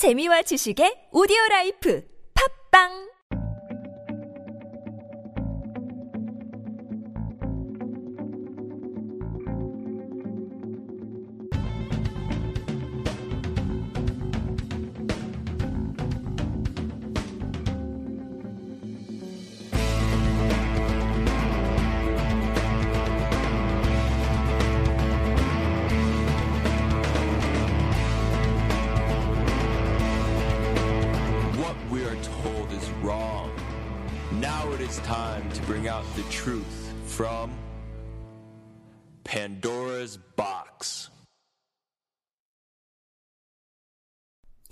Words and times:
재미와 0.00 0.40
지식의 0.48 1.12
오디오 1.12 1.36
라이프. 1.50 2.00
팝빵 2.32 3.09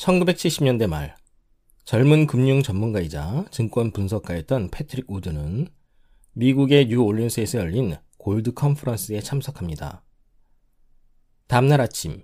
1970년대 0.09 0.87
말 0.87 1.15
젊은 1.85 2.27
금융 2.27 2.63
전문가이자 2.63 3.45
증권 3.51 3.91
분석가였던 3.91 4.71
패트릭 4.71 5.05
우드는 5.11 5.69
미국의 6.33 6.87
뉴올리언스에서 6.87 7.59
열린 7.59 7.95
Gold 8.17 8.55
Conference에 8.55 9.21
참석합니다. 9.21 10.03
다음날 11.47 11.83
아침 11.83 12.23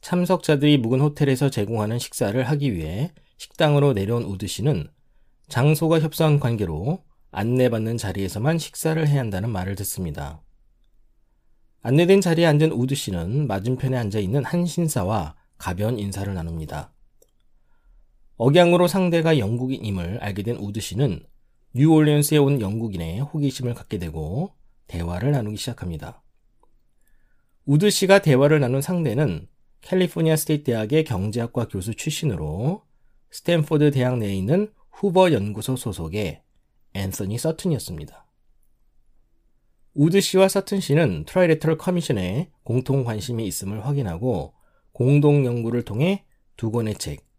참석자들이 0.00 0.78
묵은 0.78 1.00
호텔에서 1.00 1.50
제공하는 1.50 2.00
식사를 2.00 2.42
하기 2.42 2.74
위해 2.74 3.12
식당으로 3.38 3.92
내려온 3.92 4.24
우드 4.24 4.48
씨는 4.48 4.88
장소가 5.48 6.00
협소한 6.00 6.40
관계로 6.40 7.04
안내받는 7.30 7.96
자리에서만 7.96 8.58
식사를 8.58 9.06
해야 9.06 9.20
한다는 9.20 9.50
말을 9.50 9.76
듣습니다. 9.76 10.42
안내된 11.82 12.22
자리에 12.22 12.46
앉은 12.46 12.72
우드 12.72 12.96
씨는 12.96 13.46
맞은편에 13.46 13.96
앉아 13.96 14.18
있는 14.18 14.44
한 14.44 14.66
신사와 14.66 15.36
가벼운 15.58 15.96
인사를 16.00 16.32
나눕니다. 16.34 16.92
억양으로 18.42 18.88
상대가 18.88 19.36
영국인임을 19.38 20.16
알게 20.22 20.42
된 20.42 20.56
우드 20.56 20.80
씨는 20.80 21.22
뉴올리언스에 21.74 22.38
온 22.38 22.62
영국인에 22.62 23.20
호기심을 23.20 23.74
갖게 23.74 23.98
되고 23.98 24.54
대화를 24.86 25.32
나누기 25.32 25.58
시작합니다. 25.58 26.22
우드 27.66 27.90
씨가 27.90 28.22
대화를 28.22 28.58
나눈 28.58 28.80
상대는 28.80 29.46
캘리포니아 29.82 30.36
State 30.36 30.64
대학의 30.64 31.04
경제학과 31.04 31.68
교수 31.68 31.94
출신으로 31.94 32.82
스탠포드 33.30 33.90
대학 33.90 34.16
내에 34.16 34.34
있는 34.34 34.72
후버 34.90 35.32
연구소 35.32 35.76
소속의 35.76 36.40
앤서니 36.94 37.36
서튼이었습니다. 37.36 38.26
우드 39.92 40.22
씨와 40.22 40.48
서튼 40.48 40.80
씨는 40.80 41.26
Trilateral 41.26 41.76
Commission에 41.76 42.50
공통 42.62 43.04
관심이 43.04 43.46
있음을 43.46 43.84
확인하고 43.84 44.54
공동 44.92 45.44
연구를 45.44 45.82
통해 45.82 46.24
두 46.56 46.70
권의 46.70 46.94
책, 46.94 47.29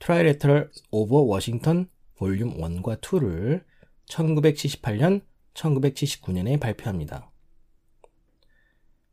Trilaterals 0.00 0.70
Over 0.90 1.20
Washington 1.20 1.88
Volume 2.16 2.56
1과 2.56 3.00
2를 3.00 3.64
1978년, 4.06 5.22
1979년에 5.54 6.58
발표합니다. 6.58 7.30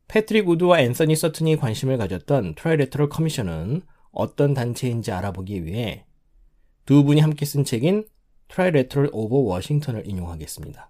패트릭 0.07 0.47
우드와 0.47 0.79
앤서니 0.81 1.15
서튼이 1.15 1.57
관심을 1.57 1.97
가졌던 1.97 2.55
Trilateral 2.55 3.09
Commission은 3.09 3.81
어떤 4.11 4.53
단체인지 4.53 5.11
알아보기 5.11 5.65
위해 5.65 6.05
두 6.85 7.03
분이 7.03 7.19
함께 7.19 7.45
쓴 7.45 7.65
책인 7.65 8.07
Trilaterals 8.47 9.09
Over 9.11 9.37
Washington을 9.37 10.07
인용하겠습니다. 10.07 10.89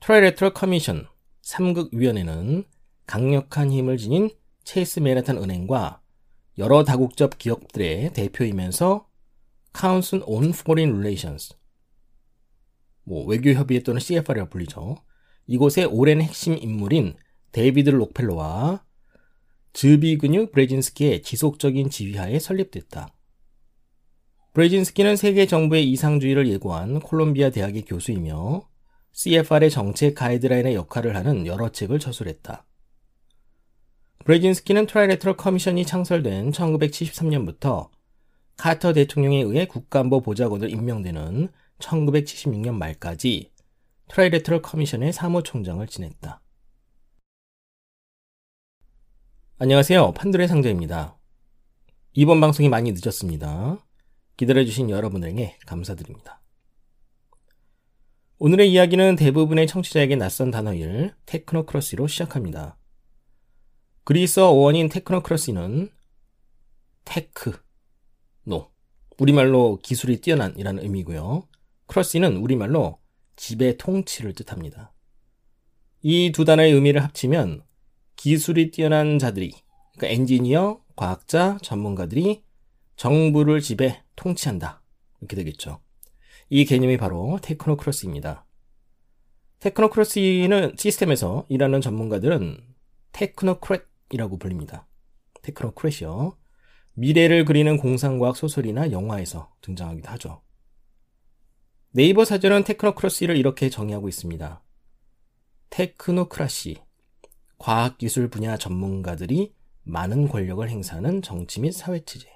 Trilateral 0.00 0.52
Commission 0.52 1.06
3극 1.42 1.94
위원회는 1.94 2.64
강력한 3.06 3.72
힘을 3.72 3.96
지닌 3.96 4.30
체이스 4.64 5.00
맨해탄 5.00 5.38
은행과 5.38 5.99
여러 6.60 6.84
다국적 6.84 7.38
기업들의 7.38 8.12
대표이면서 8.12 9.06
Council 9.74 10.22
on 10.26 10.50
Foreign 10.50 10.98
Relations 10.98 11.56
뭐 13.02 13.24
외교협의회 13.24 13.82
또는 13.82 13.98
CFR이라고 13.98 14.50
불리죠. 14.50 14.96
이곳의 15.46 15.86
오랜 15.86 16.20
핵심 16.20 16.58
인물인 16.58 17.14
데이비드 17.52 17.88
록펠러와 17.88 18.84
즈비그뉴 19.72 20.50
브레진스키의 20.50 21.22
지속적인 21.22 21.88
지휘하에 21.88 22.38
설립됐다. 22.38 23.08
브레진스키는 24.52 25.16
세계 25.16 25.46
정부의 25.46 25.90
이상주의를 25.90 26.46
예고한 26.46 27.00
콜롬비아 27.00 27.48
대학의 27.48 27.86
교수이며 27.86 28.68
CFR의 29.12 29.70
정책 29.70 30.14
가이드라인의 30.14 30.74
역할을 30.74 31.16
하는 31.16 31.46
여러 31.46 31.70
책을 31.70 32.00
저술했다. 32.00 32.66
브레진스키는 34.24 34.86
Trilateral 34.86 35.36
Commission이 35.36 35.86
창설된 35.86 36.50
1973년부터 36.50 37.88
카터 38.56 38.92
대통령에 38.92 39.40
의해 39.40 39.66
국가안보 39.66 40.20
보좌관으로 40.20 40.68
임명되는 40.68 41.48
1976년 41.78 42.74
말까지 42.74 43.50
Trilateral 44.08 44.60
Commission의 44.60 45.14
사무총장을 45.14 45.86
지냈다. 45.86 46.42
안녕하세요. 49.58 50.12
판도라의 50.12 50.48
상자입니다. 50.48 51.16
이번 52.12 52.40
방송이 52.40 52.68
많이 52.68 52.92
늦었습니다. 52.92 53.78
기다려주신 54.36 54.90
여러분에게 54.90 55.56
감사드립니다. 55.66 56.42
오늘의 58.38 58.70
이야기는 58.72 59.16
대부분의 59.16 59.66
청취자에게 59.66 60.16
낯선 60.16 60.50
단어일 60.50 61.14
테크노크러시로 61.26 62.06
시작합니다. 62.06 62.79
그리스어 64.10 64.48
어원인 64.48 64.88
테크노크러시는 64.88 65.88
테크, 67.04 67.56
노, 68.42 68.72
우리말로 69.18 69.78
기술이 69.84 70.20
뛰어난이라는 70.20 70.82
의미고요. 70.82 71.46
크러시는 71.86 72.38
우리말로 72.38 72.98
지배 73.36 73.76
통치를 73.76 74.32
뜻합니다. 74.32 74.92
이 76.02 76.32
두 76.32 76.44
단어의 76.44 76.72
의미를 76.72 77.04
합치면 77.04 77.62
기술이 78.16 78.72
뛰어난 78.72 79.20
자들이, 79.20 79.52
그러니까 79.96 80.08
엔지니어, 80.08 80.80
과학자, 80.96 81.58
전문가들이 81.62 82.42
정부를 82.96 83.60
지배 83.60 84.02
통치한다. 84.16 84.82
이렇게 85.20 85.36
되겠죠. 85.36 85.82
이 86.48 86.64
개념이 86.64 86.96
바로 86.96 87.38
테크노크러시입니다. 87.42 88.44
테크노크러시는 89.60 90.74
시스템에서 90.76 91.46
일하는 91.48 91.80
전문가들은 91.80 92.74
테크노크렛 93.12 93.89
이라고 94.10 94.38
불립니다. 94.38 94.86
테크노크렛이요. 95.42 96.36
미래를 96.94 97.44
그리는 97.44 97.76
공상과학 97.76 98.36
소설이나 98.36 98.90
영화에서 98.90 99.54
등장하기도 99.62 100.08
하죠. 100.10 100.42
네이버 101.92 102.24
사전은 102.24 102.64
테크노크러시를 102.64 103.36
이렇게 103.36 103.70
정의하고 103.70 104.08
있습니다. 104.08 104.62
테크노크라시, 105.70 106.82
과학기술 107.58 108.28
분야 108.28 108.56
전문가들이 108.56 109.54
많은 109.82 110.28
권력을 110.28 110.68
행사하는 110.68 111.22
정치 111.22 111.60
및 111.60 111.72
사회체제. 111.72 112.28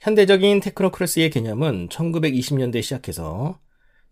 현대적인 0.00 0.60
테크노크러시의 0.60 1.30
개념은 1.30 1.88
1920년대에 1.88 2.82
시작해서 2.82 3.60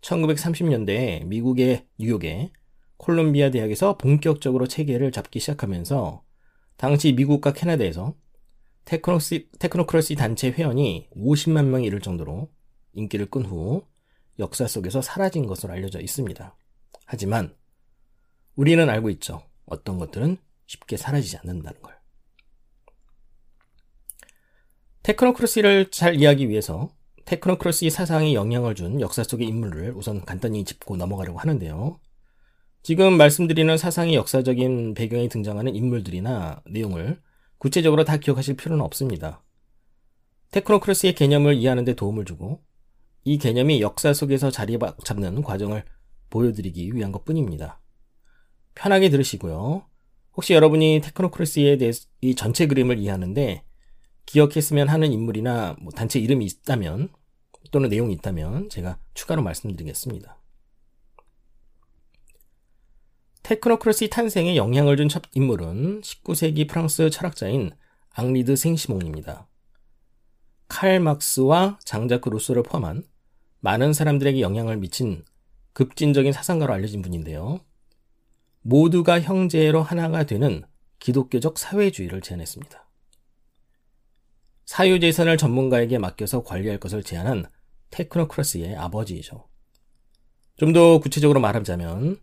1930년대에 0.01 1.25
미국의 1.25 1.87
뉴욕의 1.97 2.51
콜롬비아 2.99 3.49
대학에서 3.49 3.97
본격적으로 3.97 4.67
체계를 4.67 5.11
잡기 5.13 5.39
시작하면서 5.39 6.21
당시 6.75 7.13
미국과 7.13 7.53
캐나다에서 7.53 8.13
테크노시, 8.83 9.49
테크노크러시 9.57 10.15
단체 10.15 10.51
회원이 10.51 11.07
50만 11.15 11.65
명이 11.65 11.87
이를 11.87 12.01
정도로 12.01 12.49
인기를 12.93 13.27
끈 13.29 13.45
후 13.45 13.85
역사 14.37 14.67
속에서 14.67 15.01
사라진 15.01 15.47
것으로 15.47 15.73
알려져 15.73 16.01
있습니다. 16.01 16.55
하지만 17.05 17.55
우리는 18.55 18.89
알고 18.89 19.09
있죠. 19.11 19.43
어떤 19.65 19.97
것들은 19.97 20.37
쉽게 20.67 20.97
사라지지 20.97 21.37
않는다는 21.37 21.81
걸. 21.81 21.97
테크노크러시를 25.03 25.89
잘 25.91 26.15
이해하기 26.15 26.49
위해서 26.49 26.89
테크노크러시 27.23 27.89
사상에 27.89 28.33
영향을 28.33 28.75
준 28.75 28.99
역사 28.99 29.23
속의 29.23 29.47
인물을 29.47 29.93
우선 29.95 30.25
간단히 30.25 30.65
짚고 30.65 30.97
넘어가려고 30.97 31.39
하는데요. 31.39 31.99
지금 32.81 33.17
말씀드리는 33.17 33.77
사상의 33.77 34.15
역사적인 34.15 34.93
배경에 34.93 35.27
등장하는 35.27 35.75
인물들이나 35.75 36.61
내용을 36.69 37.21
구체적으로 37.57 38.05
다 38.05 38.17
기억하실 38.17 38.55
필요는 38.55 38.83
없습니다. 38.85 39.43
테크노크러시의 40.51 41.13
개념을 41.13 41.55
이해하는 41.55 41.83
데 41.85 41.93
도움을 41.93 42.25
주고 42.25 42.63
이 43.25 43.37
개념이 43.37 43.81
역사 43.81 44.13
속에서 44.13 44.49
자리 44.49 44.77
잡는 45.03 45.43
과정을 45.43 45.83
보여드리기 46.29 46.95
위한 46.95 47.11
것 47.11 47.25
뿐입니다. 47.25 47.79
편하게 48.75 49.09
들으시고요. 49.09 49.85
혹시 50.35 50.53
여러분이 50.53 51.01
테크노크래시에 51.03 51.77
대해서 51.77 52.07
이 52.21 52.33
전체 52.33 52.65
그림을 52.65 52.97
이해하는데 52.97 53.63
기억했으면 54.25 54.87
하는 54.87 55.11
인물이나 55.11 55.75
뭐 55.81 55.91
단체 55.91 56.19
이름이 56.19 56.45
있다면 56.45 57.09
또는 57.71 57.89
내용이 57.89 58.13
있다면 58.13 58.69
제가 58.69 58.97
추가로 59.13 59.43
말씀드리겠습니다. 59.43 60.38
테크노크래시 63.43 64.09
탄생에 64.09 64.55
영향을 64.55 64.97
준 64.97 65.09
첫 65.09 65.23
인물은 65.33 66.01
19세기 66.01 66.67
프랑스 66.69 67.09
철학자인 67.09 67.71
앙리드 68.11 68.55
생시몽입니다. 68.55 69.47
칼 70.67 70.99
막스와 70.99 71.79
장자크 71.83 72.29
루소를 72.29 72.63
포함한 72.63 73.03
많은 73.61 73.93
사람들에게 73.93 74.41
영향을 74.41 74.77
미친 74.77 75.23
급진적인 75.73 76.31
사상가로 76.31 76.73
알려진 76.73 77.01
분인데요. 77.01 77.59
모두가 78.61 79.21
형제로 79.21 79.81
하나가 79.81 80.25
되는 80.25 80.63
기독교적 80.99 81.57
사회주의를 81.57 82.21
제안했습니다. 82.21 82.87
사유 84.65 84.99
재산을 84.99 85.37
전문가에게 85.37 85.97
맡겨서 85.97 86.43
관리할 86.43 86.79
것을 86.79 87.03
제안한 87.03 87.45
테크노크러스의 87.89 88.75
아버지이죠. 88.75 89.47
좀 90.57 90.73
더 90.73 90.99
구체적으로 90.99 91.39
말하자면 91.39 92.19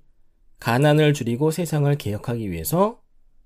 가난을 0.60 1.14
줄이고 1.14 1.50
세상을 1.50 1.94
개혁하기 1.96 2.50
위해서 2.50 3.00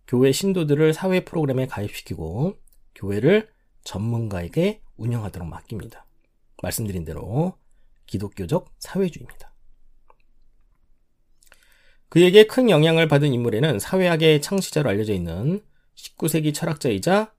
교회 0.07 0.33
신도들을 0.33 0.93
사회 0.93 1.25
프로그램에 1.25 1.67
가입시키고 1.67 2.57
교회를 2.95 3.49
전문가에게 3.85 4.81
운영하도록 4.97 5.49
맡깁니다. 5.49 6.07
말씀드린 6.63 7.05
대로 7.05 7.55
기독교적 8.07 8.73
사회주의입니다. 8.79 9.53
그에게 12.09 12.47
큰 12.47 12.69
영향을 12.71 13.07
받은 13.07 13.33
인물에는 13.33 13.79
사회학의 13.79 14.43
창시자로 14.43 14.91
알려져 14.91 15.13
있는 15.13 15.65
19세기 15.95 16.53
철학자이자 16.53 17.33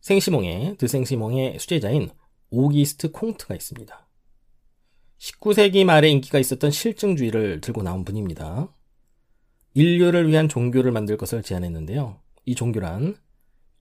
생시몽의 0.00 0.76
드생시몽의 0.76 1.58
수제자인 1.58 2.10
오기스트 2.50 3.10
콩트가 3.12 3.54
있습니다. 3.54 4.09
19세기 5.20 5.84
말에 5.84 6.08
인기가 6.08 6.38
있었던 6.38 6.70
실증주의를 6.70 7.60
들고 7.60 7.82
나온 7.82 8.04
분입니다. 8.04 8.74
인류를 9.74 10.28
위한 10.28 10.48
종교를 10.48 10.92
만들 10.92 11.18
것을 11.18 11.42
제안했는데요. 11.42 12.18
이 12.46 12.54
종교란 12.54 13.16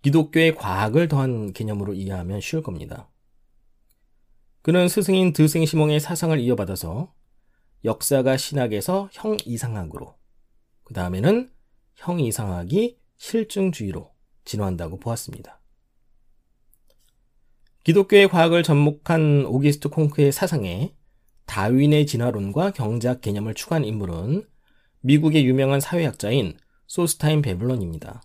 기독교의 0.02 0.56
과학을 0.56 1.08
더한 1.08 1.54
개념으로 1.54 1.94
이해하면 1.94 2.42
쉬울 2.42 2.62
겁니다. 2.62 3.10
그는 4.62 4.90
스승인 4.90 5.32
드생시몽의 5.32 6.02
사상을 6.02 6.38
이어받아서 6.38 7.14
역사가 7.86 8.36
신학에서 8.36 9.08
형이상학으로, 9.14 10.16
그 10.84 10.94
다음에는 10.94 11.50
형이상학이 11.96 13.00
실증주의로 13.18 14.12
진화한다고 14.44 15.00
보았습니다. 15.00 15.62
기독교의 17.86 18.28
과학을 18.28 18.64
접목한 18.64 19.46
오기스트 19.46 19.88
콩크의 19.88 20.34
사상에 20.34 20.94
다윈의 21.50 22.06
진화론과 22.06 22.72
경제학 22.72 23.22
개념을 23.22 23.56
추가한 23.56 23.84
인물은 23.84 24.48
미국의 25.02 25.48
유명한 25.48 25.80
사회학자인 25.80 26.56
소스타인 26.86 27.42
베블론입니다. 27.42 28.22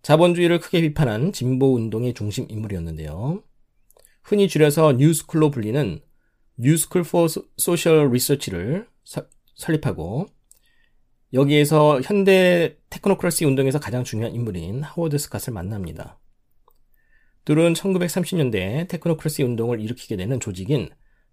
자본주의를 0.00 0.60
크게 0.60 0.80
비판한 0.80 1.30
진보 1.30 1.74
운동의 1.74 2.14
중심 2.14 2.46
인물이었는데요. 2.48 3.42
흔히 4.22 4.48
줄여서 4.48 4.94
New 4.94 5.09
School로 5.09 5.50
불리는 5.50 6.00
New 6.56 6.71
School 6.71 7.02
for 7.02 7.26
Social 7.28 8.10
Research를 8.10 8.88
설립하고 9.54 10.26
여기에서 11.34 12.00
현대 12.00 12.78
테크노크러시 12.88 13.44
운동에서 13.44 13.78
가장 13.78 14.04
중요한 14.04 14.34
인물인 14.34 14.82
하워드 14.82 15.18
스캇을 15.18 15.52
만납니다. 15.52 16.18
둘은 17.44 17.74
1930년대 17.74 18.88
테크노크러시 18.88 19.42
운동을 19.42 19.82
일으키게 19.82 20.16
되는 20.16 20.40
조직인 20.40 20.88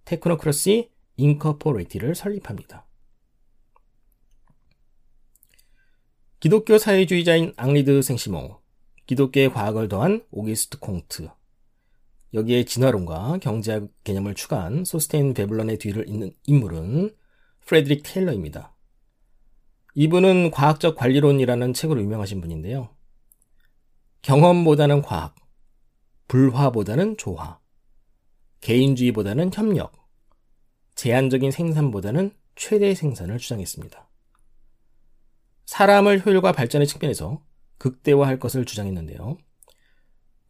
Technocracy 0.06 0.92
Incorporated를 1.18 2.16
설립합니다. 2.15 2.86
기독교 6.39 6.77
사회주의자인 6.77 7.53
앙리드 7.56 8.01
생시몽, 8.01 8.57
기독교에 9.06 9.54
과학을 9.53 9.88
더한 9.88 10.25
오기스트 10.31 10.80
콩트, 10.80 11.30
여기에 12.33 12.65
진화론과 12.65 13.39
경제학 13.39 13.89
개념을 14.03 14.36
추가한 14.36 14.86
소스테인 14.86 15.33
베블런의 15.33 15.77
뒤를 15.77 16.07
잇는 16.07 16.31
인물은 16.45 17.15
프레드릭 17.65 18.03
테일러입니다. 18.03 18.75
이분은 19.94 20.51
과학적 20.51 20.95
관리론이라는 20.95 21.74
책으로 21.74 22.01
유명하신 22.01 22.42
분인데요. 22.42 22.89
경험보다는 24.21 25.01
과학, 25.01 25.36
불화보다는 26.27 27.18
조화, 27.18 27.61
개인주의보다는 28.62 29.52
협력, 29.54 29.92
제한적인 30.96 31.52
생산보다는 31.52 32.31
최대 32.56 32.94
생산을 32.94 33.38
주장했습니다. 33.38 34.10
사람을 35.66 36.25
효율과 36.25 36.52
발전의 36.52 36.88
측면에서 36.88 37.44
극대화할 37.78 38.40
것을 38.40 38.66
주장했는데요. 38.66 39.38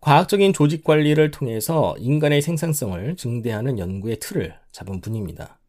과학적인 0.02 0.52
조직 0.54 0.84
관리를 0.84 1.32
통해서 1.32 1.96
인간의 2.00 2.42
생산성을 2.42 3.16
증대하는 3.16 3.78
연구의 3.78 4.20
틀을 4.20 4.60
잡은 4.72 5.00
분입니다. 5.00 5.60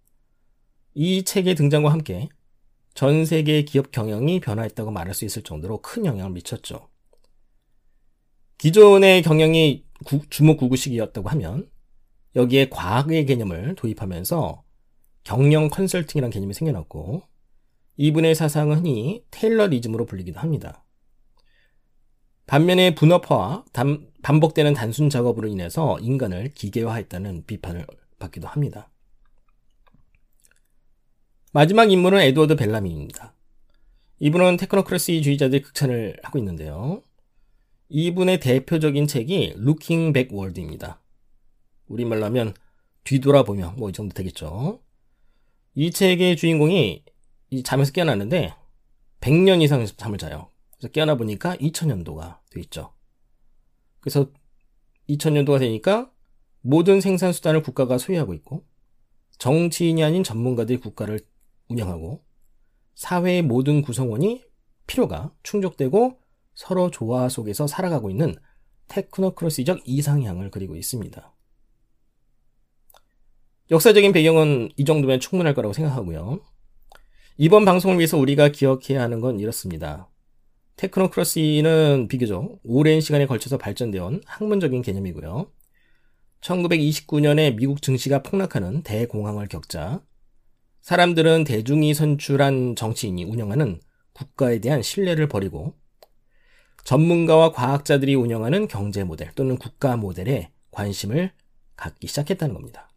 이 0.94 1.22
책의 1.22 1.54
등장과 1.54 1.92
함께 1.92 2.28
전 2.94 3.24
세계의 3.24 3.66
기업 3.66 3.90
경영이 3.90 4.40
변화했다고 4.40 4.90
말할 4.90 5.14
수 5.14 5.24
있을 5.24 5.42
정도로 5.42 5.82
큰 5.82 6.06
영향을 6.06 6.32
미쳤죠. 6.32 6.88
기존의 8.58 9.22
경영이 9.22 9.84
주목구구식이었다고 10.30 11.28
하면 11.28 11.70
여기에 12.34 12.68
과학의 12.70 13.26
개념을 13.26 13.74
도입하면서 13.74 14.62
경영 15.24 15.68
컨설팅이라는 15.68 16.30
개념이 16.30 16.54
생겨났고 16.54 17.22
이분의 17.96 18.34
사상은 18.34 18.78
흔히 18.78 19.24
테일러리즘으로 19.30 20.06
불리기도 20.06 20.40
합니다. 20.40 20.84
반면에 22.46 22.94
분업화와 22.94 23.64
반복되는 24.22 24.74
단순 24.74 25.10
작업으로 25.10 25.48
인해서 25.48 25.98
인간을 26.00 26.52
기계화했다는 26.54 27.44
비판을 27.46 27.86
받기도 28.18 28.48
합니다. 28.48 28.90
마지막 31.52 31.92
인물은 31.92 32.20
에드워드 32.20 32.56
벨라미입니다. 32.56 33.34
이분은 34.20 34.56
테크노크래시주의자들이 34.56 35.62
극찬을 35.62 36.16
하고 36.22 36.38
있는데요. 36.38 37.02
이분의 37.88 38.40
대표적인 38.40 39.06
책이 39.06 39.54
Looking 39.58 40.12
Backward입니다. 40.14 41.01
우리말로 41.92 42.24
하면 42.26 42.54
뒤돌아보며 43.04 43.74
뭐 43.76 43.90
이 43.90 43.92
정도 43.92 44.14
되겠죠. 44.14 44.80
이 45.74 45.90
책의 45.90 46.36
주인공이 46.36 47.04
잠에서 47.64 47.92
깨어났는데 47.92 48.54
100년 49.20 49.62
이상 49.62 49.84
잠을 49.84 50.18
자요. 50.18 50.50
그래서 50.76 50.92
깨어나 50.92 51.16
보니까 51.16 51.56
2000년도가 51.56 52.40
돼 52.50 52.60
있죠. 52.60 52.92
그래서 54.00 54.30
2000년도가 55.08 55.58
되니까 55.58 56.10
모든 56.60 57.00
생산 57.00 57.32
수단을 57.32 57.62
국가가 57.62 57.98
소유하고 57.98 58.34
있고 58.34 58.64
정치인이 59.38 60.02
아닌 60.04 60.22
전문가들이 60.22 60.78
국가를 60.78 61.20
운영하고 61.68 62.24
사회의 62.94 63.42
모든 63.42 63.82
구성원이 63.82 64.44
필요가 64.86 65.34
충족되고 65.42 66.20
서로 66.54 66.90
조화 66.90 67.28
속에서 67.28 67.66
살아가고 67.66 68.10
있는 68.10 68.36
테크노크로시적 68.88 69.80
이상향을 69.84 70.50
그리고 70.50 70.76
있습니다. 70.76 71.34
역사적인 73.72 74.12
배경은 74.12 74.68
이 74.76 74.84
정도면 74.84 75.18
충분할 75.18 75.54
거라고 75.54 75.72
생각하고요. 75.72 76.40
이번 77.38 77.64
방송을 77.64 77.96
위해서 77.96 78.18
우리가 78.18 78.50
기억해야 78.50 79.00
하는 79.00 79.20
건 79.20 79.40
이렇습니다. 79.40 80.10
테크노크러시는 80.76 82.06
비교적 82.06 82.60
오랜 82.64 83.00
시간에 83.00 83.24
걸쳐서 83.24 83.56
발전되어 83.56 84.04
온 84.04 84.20
학문적인 84.26 84.82
개념이고요. 84.82 85.50
1929년에 86.42 87.56
미국 87.56 87.80
증시가 87.80 88.22
폭락하는 88.22 88.82
대공황을 88.82 89.48
겪자 89.48 90.02
사람들은 90.82 91.44
대중이 91.44 91.94
선출한 91.94 92.76
정치인이 92.76 93.24
운영하는 93.24 93.80
국가에 94.12 94.58
대한 94.58 94.82
신뢰를 94.82 95.28
버리고 95.28 95.72
전문가와 96.84 97.52
과학자들이 97.52 98.16
운영하는 98.16 98.68
경제 98.68 99.02
모델 99.02 99.32
또는 99.34 99.56
국가 99.56 99.96
모델에 99.96 100.50
관심을 100.72 101.32
갖기 101.76 102.06
시작했다는 102.06 102.54
겁니다. 102.54 102.91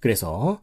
그래서 0.00 0.62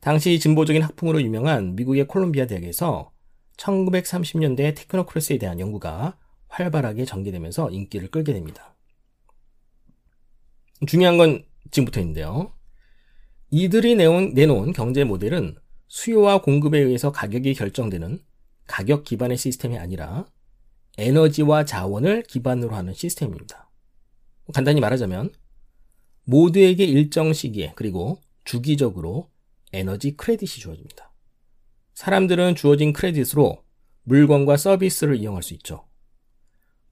당시 0.00 0.38
진보적인 0.38 0.82
학풍으로 0.82 1.22
유명한 1.22 1.74
미국의 1.76 2.06
콜롬비아 2.06 2.46
대학에서 2.46 3.10
1930년대 3.56 4.76
테크노크래스에 4.76 5.38
대한 5.38 5.60
연구가 5.60 6.18
활발하게 6.48 7.04
전개되면서 7.04 7.70
인기를 7.70 8.10
끌게 8.10 8.32
됩니다. 8.32 8.76
중요한 10.86 11.16
건 11.16 11.44
지금부터인데요. 11.70 12.52
이들이 13.50 13.94
내온, 13.94 14.34
내놓은 14.34 14.72
경제 14.72 15.04
모델은 15.04 15.56
수요와 15.88 16.42
공급에 16.42 16.78
의해서 16.78 17.12
가격이 17.12 17.54
결정되는 17.54 18.20
가격 18.66 19.04
기반의 19.04 19.36
시스템이 19.36 19.78
아니라 19.78 20.26
에너지와 20.98 21.64
자원을 21.64 22.22
기반으로 22.24 22.74
하는 22.74 22.94
시스템입니다. 22.94 23.70
간단히 24.52 24.80
말하자면 24.80 25.32
모두에게 26.24 26.84
일정 26.84 27.32
시기에 27.32 27.72
그리고 27.76 28.18
주기적으로 28.44 29.30
에너지 29.72 30.16
크레딧이 30.16 30.60
주어집니다. 30.60 31.12
사람들은 31.94 32.54
주어진 32.54 32.92
크레딧으로 32.92 33.62
물건과 34.04 34.56
서비스를 34.56 35.16
이용할 35.16 35.42
수 35.42 35.54
있죠. 35.54 35.86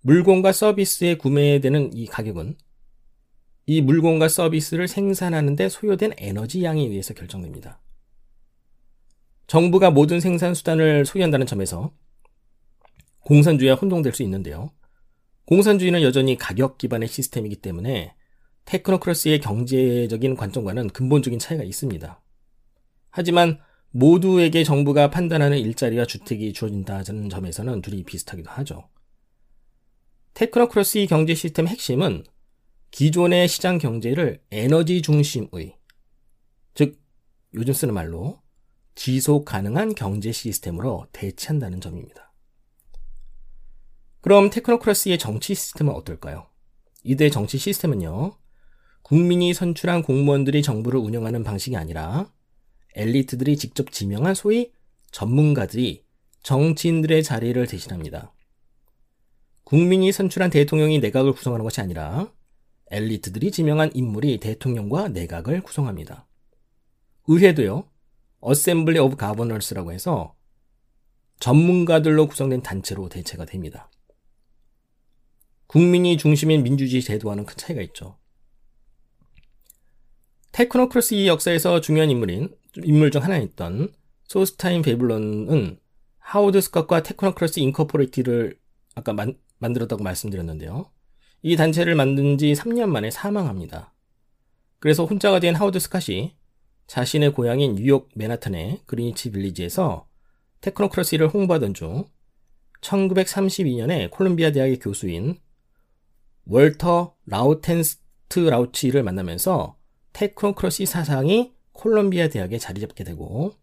물건과 0.01 0.53
서비스에 0.53 1.17
구매되는 1.17 1.93
이 1.93 2.07
가격은 2.07 2.57
이 3.67 3.81
물건과 3.81 4.29
서비스를 4.29 4.89
생산하는데 4.89 5.69
소요된 5.69 6.15
에너지 6.17 6.65
양에 6.65 6.83
의해서 6.83 7.15
결정됩니다. 7.15 7.81
정부가 9.47 9.91
모든 9.91 10.19
생산 10.19 10.55
수단을 10.55 11.05
소유한다는 11.05 11.47
점에서 11.47 11.95
공산주의와 13.21 13.77
혼동될 13.77 14.15
수 14.15 14.23
있는데요. 14.25 14.73
공산주의는 15.45 16.03
여전히 16.03 16.37
가격 16.37 16.79
기반의 16.79 17.09
시스템이기 17.09 17.57
때문에 17.57 18.15
테크노크러스의 18.65 19.41
경제적인 19.41 20.37
관점과는 20.37 20.91
근본적인 20.91 21.39
차이가 21.39 21.65
있습니다. 21.65 22.21
하지만 23.11 23.61
모두에게 23.91 24.65
정부가 24.65 25.11
판단하는 25.11 25.59
일자리와 25.59 26.07
주택이 26.07 26.53
주어진다는 26.53 27.29
점에서는 27.29 27.83
둘이 27.83 28.05
비슷하기도 28.05 28.51
하죠. 28.51 28.89
테크노크러스의 30.35 31.07
경제 31.07 31.35
시스템 31.35 31.69
핵심은 31.69 32.25
기존의 32.91 33.49
시장 33.49 33.79
경제를 33.79 34.43
에너지 34.51 35.03
중심의, 35.03 35.77
즉, 36.75 37.01
요즘 37.55 37.75
쓰는 37.75 37.93
말로 37.93 38.41
지속 38.95 39.45
가능한 39.45 39.95
경제 39.95 40.33
시스템으로 40.33 41.07
대체한다는 41.13 41.81
점입니다. 41.81 42.33
그럼 44.21 44.51
테크노크러스의 44.51 45.19
정치 45.19 45.55
시스템은 45.55 45.93
어떨까요? 45.95 46.49
이들의 47.03 47.31
정치 47.31 47.59
시스템은요, 47.59 48.39
국민이 49.13 49.53
선출한 49.53 50.01
공무원들이 50.01 50.63
정부를 50.63 50.99
운영하는 50.99 51.45
방식이 51.45 51.77
아니라 51.77 52.33
엘리트들이 52.95 53.59
직접 53.59 53.93
지명한 53.93 54.35
소위 54.35 54.73
전문가들이 55.11 56.07
정치인들의 56.43 57.23
자리를 57.23 57.67
대신합니다. 57.67 58.33
국민이 59.65 60.13
선출한 60.13 60.49
대통령이 60.49 60.99
내각을 61.01 61.33
구성하는 61.35 61.63
것이 61.63 61.83
아니라 61.83 62.33
엘리트들이 62.91 63.51
지명한 63.51 63.91
인물이 63.93 64.41
대통령과 64.41 65.09
내각을 65.09 65.61
구성합니다. 65.61 66.27
의회도요, 67.29 67.85
Assembly 68.41 68.99
of 68.99 69.17
Governors라고 69.17 69.93
해서 69.93 70.35
전문가들로 71.39 72.29
구성된 72.29 72.63
단체로 72.63 73.11
대체가 73.11 73.45
됩니다. 73.45 73.91
국민이 75.67 76.17
중심인 76.17 76.63
민주주의 76.63 77.03
제도와는 77.03 77.45
큰 77.45 77.59
차이가 77.59 77.83
있죠. 77.83 78.22
테크노크러시 80.53 81.29
역사에서 81.29 81.81
중요한 81.81 82.11
인물인 82.11 82.55
인물 82.85 83.11
중 83.11 83.23
하나였던 83.23 83.93
소스타인 84.25 84.83
베블론은 84.83 85.79
하워드 86.19 86.61
스컷과 86.61 87.03
Technocracy 87.03 87.59
Incorporated를 87.61 88.59
아까 88.95 89.15
만, 89.15 89.35
만들었다고 89.59 90.03
말씀드렸는데요. 90.03 90.91
이 91.41 91.57
단체를 91.57 91.95
만든 91.95 92.37
지 92.37 92.53
3년 92.53 92.89
만에 92.89 93.11
사망합니다. 93.11 93.95
그래서 94.79 95.07
혼자가 95.07 95.41
된 95.41 95.55
하워드 95.55 95.81
스컷이 95.81 96.37
자신의 96.87 97.33
고향인 97.33 97.77
뉴욕 97.77 98.11
맨하탄의 98.15 98.83
그리니치 98.85 99.33
빌리지에서 99.33 100.07
테크노크러시를 100.61 101.29
홍보하던 101.29 101.73
중 101.73 102.05
1932년에 102.83 104.11
콜롬비아 104.11 104.53
대학의 104.53 104.81
교수인 104.81 105.39
월터 106.45 107.17
라우텐스트 107.25 108.41
라우치를 108.41 109.03
만나면서 109.03 109.77
테크노크러시 110.13 110.87
사상이 110.87 111.53
콜롬비아 111.73 112.29
대학에 112.29 112.59
자리 112.59 112.81
잡게 112.81 113.05
되고 113.05 113.55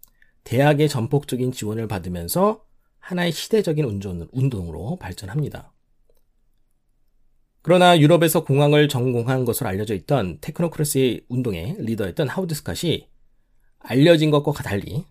대학의 0.44 0.90
전폭적인 0.90 1.52
지원을 1.52 1.88
받으면서 1.88 2.66
하나의 3.00 3.32
시대적인 3.32 3.86
운동으로 4.32 4.98
발전합니다. 4.98 5.72
그러나 7.62 8.00
유럽에서 8.00 8.44
공학을 8.44 8.88
전공한 8.88 9.46
것으로 9.46 9.70
알려져 9.70 9.94
있던 9.94 10.40
테크노크러시 10.42 11.26
운동의 11.30 11.76
리더였던 11.80 12.28
하우드 12.30 12.56
스캇이 12.56 13.06
알려진 13.80 14.32
것과 14.32 14.52
달리 14.64 15.06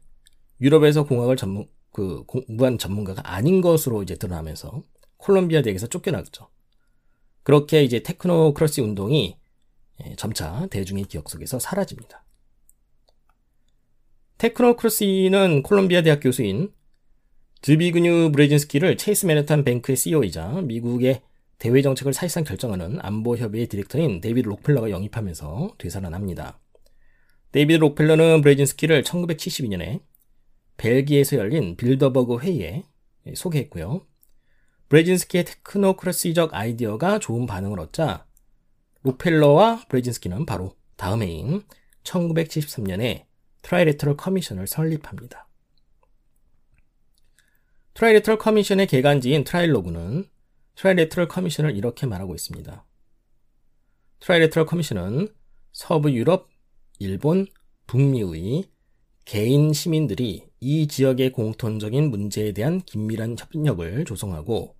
유럽에서 0.61 1.05
공학을 1.05 1.37
전문 1.37 1.69
그 1.93 2.25
공부한 2.25 2.79
전문가가 2.79 3.23
아닌 3.25 3.61
것으로 3.61 4.03
이제 4.03 4.17
드러나면서 4.17 4.83
콜롬비아 5.17 5.63
대학에서 5.63 5.87
쫓겨나죠. 5.87 6.49
그렇게 7.43 7.83
이제 7.83 8.03
테크노크러시 8.03 8.81
운동이 8.81 9.37
예, 9.37 9.38
점차 10.17 10.67
대중의 10.71 11.05
기억 11.05 11.29
속에서 11.29 11.59
사라집니다. 11.59 12.25
테크노크러시는 14.39 15.63
콜롬비아 15.63 16.03
대학 16.03 16.21
교수인 16.21 16.73
즈비그뉴 17.63 18.31
브레진스키를 18.33 18.97
Chase 18.97 19.27
Manhattan 19.27 19.65
Bank의 19.65 19.97
CEO이자 19.97 20.63
미국의 20.63 21.23
대외 21.59 21.83
정책을 21.83 22.13
사실상 22.13 22.45
결정하는 22.45 22.99
안보협의회 23.01 23.67
디렉터인 23.67 24.21
데이비드 24.21 24.49
록펠러가 24.49 24.91
영입하면서 24.91 25.75
되살아납니다. 25.79 26.61
데이비드 27.51 27.81
록펠러는 27.81 28.43
브레진스키를 28.43 29.03
1972년에 29.03 30.01
벨기에에서 30.77 31.37
열린 31.37 31.77
빌더버그 31.77 32.39
회의에 32.39 32.85
소개했고요. 33.35 34.07
브레진스키의 34.89 35.45
테크노크라시적 35.45 36.55
아이디어가 36.55 37.19
좋은 37.19 37.47
반응을 37.47 37.81
얻자 37.81 38.28
록펠러와 39.03 39.87
브레진스키는 39.89 40.47
바로 40.47 40.77
다음 40.97 41.23
해인 41.23 41.63
1973년에 42.05 43.27
Trilateral 43.63 44.17
Commission을 44.17 44.67
설립합니다. 44.67 45.49
Trilateral 47.95 48.39
Commission의 48.39 48.87
계간지인 48.87 49.45
Trialogue는 49.45 50.25
Trilateral 50.77 51.29
Commission을 51.29 51.77
이렇게 51.77 52.07
말하고 52.07 52.35
있습니다. 52.35 52.85
Trilateral 54.21 54.67
Commission은 54.67 55.29
서부 55.73 56.13
유럽, 56.13 56.49
일본, 56.99 57.47
북미의 57.87 58.65
개인 59.25 59.73
시민들이 59.73 60.49
이 60.61 60.89
지역의 60.89 61.33
공통적인 61.33 62.11
문제에 62.11 62.53
대한 62.53 62.81
긴밀한 62.81 63.37
협력을 63.39 64.05
조성하고 64.05 64.77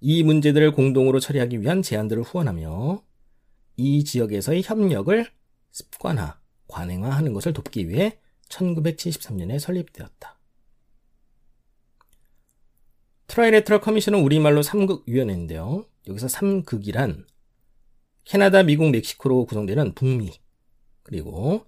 이 0.00 0.22
문제들을 0.22 0.72
공동으로 0.72 1.20
처리하기 1.20 1.60
위한 1.60 1.82
제안들을 1.82 2.22
후원하며 2.22 3.02
이 3.82 4.04
지역에서의 4.04 4.62
협력을 4.62 5.26
습관화, 5.72 6.38
관행화하는 6.68 7.32
것을 7.32 7.52
돕기 7.52 7.88
위해 7.88 8.18
1973년에 8.48 9.58
설립되었다. 9.58 10.38
Trilateral 13.26 13.80
Commission은 13.80 14.20
우리말로 14.20 14.60
3극 14.60 15.08
위원회인데요. 15.08 15.86
여기서 16.06 16.28
3극이란 16.28 17.26
캐나다, 18.24 18.62
미국, 18.62 18.90
멕시코로 18.90 19.46
구성되는 19.46 19.94
북미, 19.94 20.30
그리고 21.02 21.66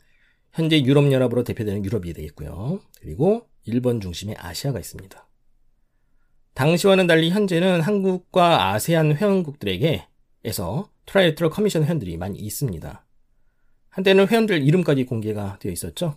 현재 0.53 0.81
유럽연합으로 0.81 1.43
대표되는 1.43 1.85
유럽이 1.85 2.13
되겠고요. 2.13 2.81
그리고 3.01 3.49
일본 3.65 4.01
중심의 4.01 4.37
아시아가 4.39 4.79
있습니다. 4.79 5.27
당시와는 6.53 7.09
달리 7.09 7.31
현재는 7.31 7.81
한국과 7.81 8.73
아세안 8.73 9.17
회원국들에게 9.17 10.07
에서 10.45 10.91
Trilateral 11.07 11.51
Commission 11.51 11.85
회원들이 11.85 12.17
많이 12.17 12.39
있습니다. 12.39 13.05
한때는 13.89 14.29
회원들 14.29 14.63
이름까지 14.63 15.07
공개가 15.07 15.59
되어 15.61 15.73
있었죠. 15.73 16.17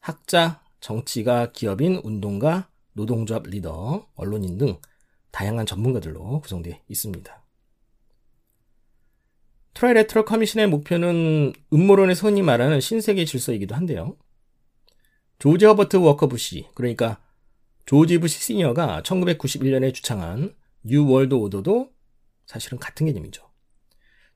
학자, 0.00 0.62
정치가, 0.80 1.50
기업인, 1.52 2.00
운동가, 2.04 2.68
노동조합 2.92 3.44
리더, 3.46 4.06
언론인 4.14 4.58
등 4.58 4.78
다양한 5.30 5.66
전문가들로 5.66 6.40
구성되어 6.40 6.78
있습니다. 6.88 7.42
Trilateral 9.72 10.24
Commission의 10.24 10.68
목표는 10.68 11.52
음모론에서 11.72 12.28
흔히 12.28 12.42
말하는 12.42 12.80
신세계 12.80 13.24
질서이기도 13.24 13.74
한데요. 13.74 14.16
조지 15.38 15.64
허버트 15.64 15.96
워커 15.96 16.28
부시, 16.28 16.68
그러니까 16.74 17.20
조지 17.86 18.18
부시 18.18 18.38
시니어가 18.38 19.02
1991년에 19.02 19.92
주창한 19.92 20.54
뉴 20.84 21.10
월드 21.10 21.34
오더도 21.34 21.93
사실은 22.46 22.78
같은 22.78 23.06
개념이죠. 23.06 23.48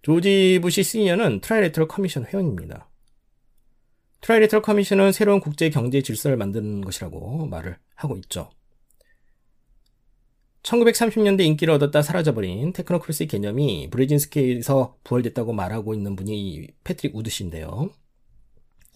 조지 0.02 0.58
부시 0.62 0.82
시니어는 0.82 1.40
Trilateral 1.40 1.88
Commission 1.88 2.26
회원입니다. 2.26 2.88
Trilateral 4.20 4.62
Commission은 4.62 5.12
새로운 5.12 5.40
국제 5.40 5.70
경제 5.70 6.02
질서를 6.02 6.36
만드는 6.36 6.82
것이라고 6.82 7.46
말을 7.46 7.78
하고 7.94 8.16
있죠. 8.18 8.50
1930년대 10.62 11.40
인기를 11.42 11.72
얻었다 11.74 12.02
사라져버린 12.02 12.72
테크노크라시의 12.72 13.26
개념이 13.28 13.88
브레진스키에서 13.90 14.98
부활됐다고 15.04 15.52
말하고 15.52 15.94
있는 15.94 16.14
분이 16.16 16.68
패트릭 16.84 17.16
우드 17.16 17.30
씨인데요. 17.30 17.90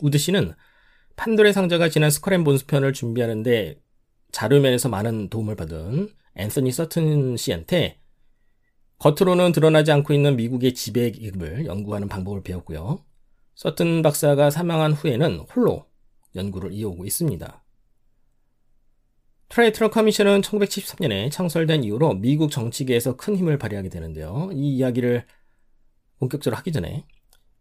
우드 0.01 0.19
씨는 0.19 0.53
판도라의 1.17 1.53
상자가 1.53 1.89
지난 1.89 2.11
Skull 2.11 2.32
and 2.32 2.45
Bones 2.45 2.67
편을 2.67 2.93
준비하는데 2.93 3.81
자료면에서 4.33 4.89
많은 4.89 5.29
도움을 5.29 5.55
받은 5.57 6.09
앤서니 6.37 6.73
서튼 6.73 7.37
씨한테 7.37 8.02
겉으로는 9.03 9.51
드러나지 9.51 9.91
않고 9.91 10.15
있는 10.15 10.37
미국의 10.37 10.75
지배 10.75 11.11
계급을 11.11 11.67
연구하는 11.67 12.07
방법을 12.07 12.45
배웠고요. 12.45 13.05
서튼 13.57 14.01
박사가 14.01 14.51
사망한 14.51 14.93
후에는 14.93 15.41
홀로 15.53 15.87
연구를 16.37 16.73
이어오고 16.73 17.05
있습니다. 17.05 17.65
Trilateral 19.49 19.91
Commission은 19.91 20.43
1973년에 20.43 21.33
창설된 21.33 21.83
이후로 21.83 22.15
미국 22.15 22.53
정치계에서 22.53 23.17
큰 23.17 23.37
힘을 23.37 23.59
발휘하게 23.59 23.89
되는데요. 23.89 24.51
이 24.53 24.77
이야기를 24.77 25.27
본격적으로 26.21 26.57
하기 26.59 26.71
전에 26.71 27.05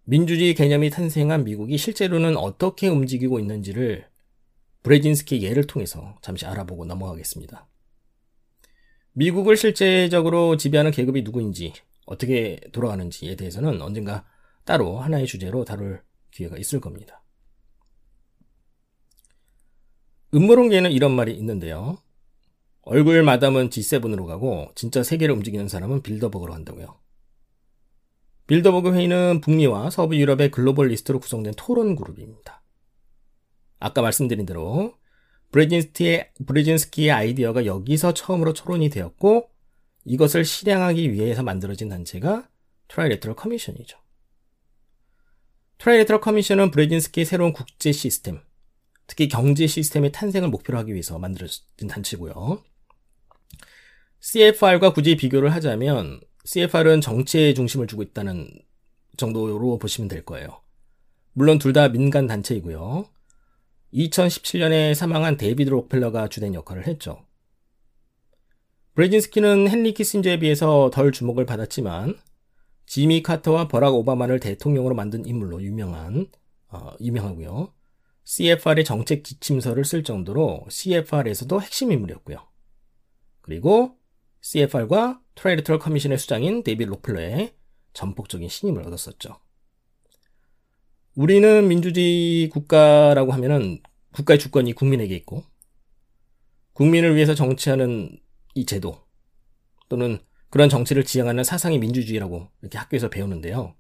민주주의 0.03 0.53
개념이 0.53 0.91
탄생한 0.91 1.43
미국이 1.43 1.75
실제로는 1.75 2.37
어떻게 2.37 2.87
움직이고 2.87 3.39
있는지를 3.39 4.05
브레진스키 4.83 5.41
예를 5.41 5.65
통해서 5.65 6.19
잠시 6.21 6.45
알아보고 6.45 6.85
넘어가겠습니다. 6.85 7.70
미국을 9.13 9.57
실제적으로 9.57 10.57
지배하는 10.57 10.91
계급이 10.91 11.23
누구인지, 11.23 11.73
어떻게 12.05 12.59
돌아가는지에 12.71 13.35
대해서는 13.35 13.81
언젠가 13.81 14.25
따로 14.63 14.99
하나의 14.99 15.27
주제로 15.27 15.65
다룰 15.65 16.01
기회가 16.31 16.57
있을 16.57 16.79
겁니다. 16.79 17.23
음모론계에는 20.33 20.91
이런 20.91 21.11
말이 21.11 21.33
있는데요. 21.33 21.97
얼굴 22.83 23.21
마담은 23.23 23.69
G7으로 23.69 24.25
가고 24.25 24.71
진짜 24.75 25.03
세계를 25.03 25.35
움직이는 25.35 25.67
사람은 25.67 26.01
빌더버그로 26.01 26.53
간다고요. 26.53 26.97
빌더버그 28.47 28.93
회의는 28.93 29.41
북미와 29.41 29.89
서부 29.89 30.15
유럽의 30.15 30.51
globalist로 30.51 31.19
구성된 31.19 31.53
토론 31.57 31.95
그룹입니다. 31.95 32.63
아까 33.79 34.01
말씀드린 34.01 34.45
대로 34.45 34.95
브레진스키의, 35.51 36.31
브레진스키의 36.47 37.11
아이디어가 37.11 37.65
여기서 37.65 38.13
처음으로 38.13 38.53
토론이 38.53 38.89
되었고 38.89 39.49
이것을 40.05 40.45
실행하기 40.45 41.11
위해서 41.11 41.43
만들어진 41.43 41.89
단체가 41.89 42.49
Trilateral 42.87 43.35
Commission이죠. 43.35 43.97
Trilateral 45.77 46.21
Commission은 46.21 46.71
브레진스키의 46.71 47.25
새로운 47.25 47.53
국제 47.53 47.91
시스템, 47.91 48.39
특히 49.07 49.27
경제 49.27 49.67
시스템의 49.67 50.11
탄생을 50.11 50.49
목표로 50.49 50.77
하기 50.79 50.93
위해서 50.93 51.19
만들어진 51.19 51.87
단체고요. 51.89 52.63
CFR과 54.21 54.93
굳이 54.93 55.15
비교를 55.15 55.53
하자면 55.53 56.21
CFR은 56.45 57.01
정치에 57.01 57.53
중심을 57.53 57.87
주고 57.87 58.03
있다는 58.03 58.49
정도로 59.17 59.77
보시면 59.79 60.07
될 60.07 60.23
거예요. 60.23 60.61
물론 61.33 61.59
둘 61.59 61.73
다 61.73 61.89
민간 61.89 62.27
단체이고요. 62.27 63.05
2017년에 63.93 64.93
사망한 64.93 65.37
데이비드 65.37 65.69
록펠러가 65.69 66.27
주된 66.27 66.53
역할을 66.53 66.87
했죠. 66.87 67.25
브레진스키는 68.95 69.67
헨리 69.69 69.93
키신저에 69.93 70.39
비해서 70.39 70.89
덜 70.93 71.11
주목을 71.11 71.45
받았지만 71.45 72.17
지미 72.85 73.23
카터와 73.23 73.67
버락 73.67 73.95
오바마를 73.95 74.39
대통령으로 74.39 74.95
만든 74.95 75.25
인물로 75.25 75.61
유명한 75.63 76.27
어, 76.67 76.91
유명하고요. 76.99 77.73
CFR의 78.23 78.85
정책 78.85 79.23
지침서를 79.23 79.85
쓸 79.85 80.03
정도로 80.03 80.65
CFR에서도 80.69 81.61
핵심 81.61 81.91
인물이었고요. 81.91 82.37
그리고 83.41 83.97
CFR과 84.41 85.21
Trilateral 85.35 85.79
Commission의 85.79 86.17
수장인 86.17 86.63
데이비드 86.63 86.89
록펠러의 86.89 87.55
전폭적인 87.93 88.47
신임을 88.47 88.85
얻었었죠. 88.87 89.37
우리는 91.15 91.67
민주주의 91.67 92.47
국가라고 92.49 93.33
하면은 93.33 93.81
국가의 94.13 94.39
주권이 94.39 94.73
국민에게 94.73 95.15
있고 95.17 95.43
국민을 96.73 97.15
위해서 97.15 97.35
정치하는 97.35 98.17
이 98.55 98.65
제도 98.65 99.05
또는 99.89 100.19
그런 100.49 100.69
정치를 100.69 101.03
지향하는 101.03 101.43
사상이 101.43 101.79
민주주의라고 101.79 102.49
이렇게 102.61 102.77
학교에서 102.77 103.09
배우는데요. 103.09 103.75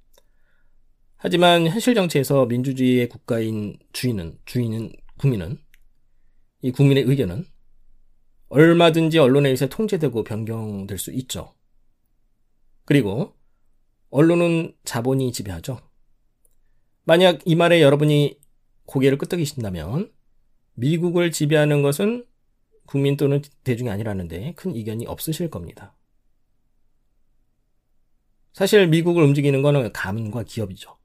하지만 1.17 1.67
현실 1.67 1.95
정치에서 1.95 2.47
민주주의의 2.47 3.07
국가인 3.07 3.77
주인은 3.93 4.39
주인은 4.45 4.91
국민은 5.17 5.57
이 6.61 6.71
국민의 6.71 7.03
의견은 7.03 7.45
얼마든지 8.49 9.19
언론에 9.19 9.49
의해 9.49 9.69
통제되고 9.69 10.23
변경될 10.23 10.97
수 10.97 11.11
있죠. 11.13 11.55
그리고 12.85 13.35
언론은 14.09 14.75
자본이 14.83 15.31
지배하죠. 15.31 15.79
만약 17.11 17.41
이 17.43 17.55
말에 17.55 17.81
여러분이 17.81 18.39
고개를 18.85 19.17
끄덕이신다면 19.17 20.13
미국을 20.75 21.29
지배하는 21.29 21.81
것은 21.81 22.25
국민 22.85 23.17
또는 23.17 23.41
대중이 23.65 23.89
아니라는데 23.89 24.53
큰 24.55 24.73
이견이 24.73 25.07
없으실 25.07 25.49
겁니다. 25.49 25.93
사실 28.53 28.87
미국을 28.87 29.23
움직이는 29.23 29.61
것은 29.61 29.91
가문과 29.91 30.43
기업이죠. 30.43 30.99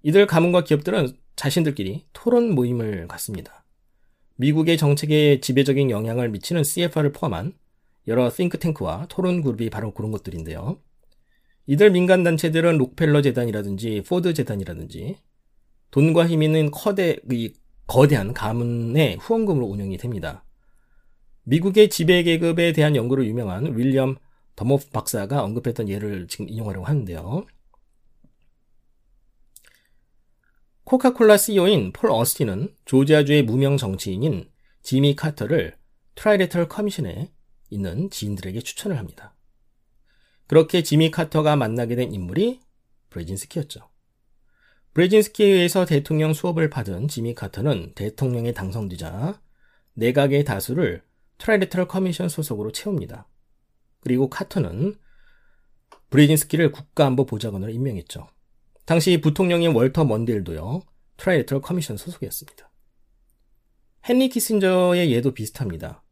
이들 0.00 0.26
가문과 0.26 0.64
기업들은 0.64 1.14
자신들끼리 1.36 2.06
토론 2.14 2.54
모임을 2.54 3.06
갖습니다. 3.06 3.66
미국의 4.36 4.78
정책에 4.78 5.40
지배적인 5.40 5.90
영향을 5.90 6.30
미치는 6.30 6.64
CFR을 6.64 7.12
포함한 7.12 7.52
여러 8.08 8.30
싱크탱크와 8.30 9.08
토론 9.10 9.42
그룹이 9.42 9.68
바로 9.68 9.92
그런 9.92 10.10
것들인데요. 10.10 10.80
이들 11.66 11.90
민간 11.90 12.22
단체들은 12.22 12.78
록펠러 12.78 13.22
재단이라든지 13.22 14.02
포드 14.06 14.34
재단이라든지 14.34 15.16
돈과 15.90 16.26
힘 16.26 16.42
있는 16.42 16.70
커대 16.70 17.18
이 17.30 17.52
거대한 17.86 18.32
가문의 18.32 19.16
후원금으로 19.16 19.66
운영이 19.66 19.98
됩니다. 19.98 20.44
미국의 21.44 21.90
지배 21.90 22.22
계급에 22.22 22.72
대한 22.72 22.96
연구로 22.96 23.26
유명한 23.26 23.76
윌리엄 23.76 24.16
돔호프 24.56 24.90
박사가 24.90 25.42
언급했던 25.42 25.88
예를 25.88 26.26
지금 26.28 26.48
인용하려고 26.48 26.86
하는데요. 26.86 27.46
코카콜라 30.84 31.36
CEO인 31.36 31.92
폴 31.92 32.10
오스틴은 32.10 32.74
조지아주의 32.84 33.42
무명 33.44 33.76
정치인인 33.76 34.50
지미 34.82 35.14
카터를 35.14 35.76
Trilateral 36.14 36.68
Commission에 36.68 37.30
있는 37.70 38.10
지인들에게 38.10 38.60
추천을 38.60 38.98
합니다. 38.98 39.34
그렇게 40.46 40.82
지미 40.82 41.10
카터가 41.10 41.56
만나게 41.56 41.96
된 41.96 42.12
인물이 42.12 42.60
브레진스키였죠. 43.10 43.88
브레진스키에 44.94 45.46
의해서 45.46 45.84
대통령 45.86 46.34
수업을 46.34 46.68
받은 46.68 47.08
지미 47.08 47.34
카터는 47.34 47.94
대통령에 47.94 48.52
당선되자 48.52 49.40
내각의 49.94 50.44
다수를 50.44 51.02
Trilateral 51.38 51.88
Commission 51.88 52.28
소속으로 52.28 52.72
채웁니다. 52.72 53.26
그리고 54.00 54.28
카터는 54.28 54.96
브레진스키를 56.10 56.72
국가안보 56.72 57.24
보좌관으로 57.24 57.72
임명했죠. 57.72 58.28
당시 58.84 59.20
부통령인 59.20 59.72
월터 59.74 60.04
먼데일도요, 60.04 60.82
Trilateral 61.16 61.62
Commission 61.62 61.96
소속이었습니다. 61.96 62.70
헨리 64.08 64.28
키신저의 64.28 65.12
예도 65.12 65.32
비슷합니다. 65.32 66.02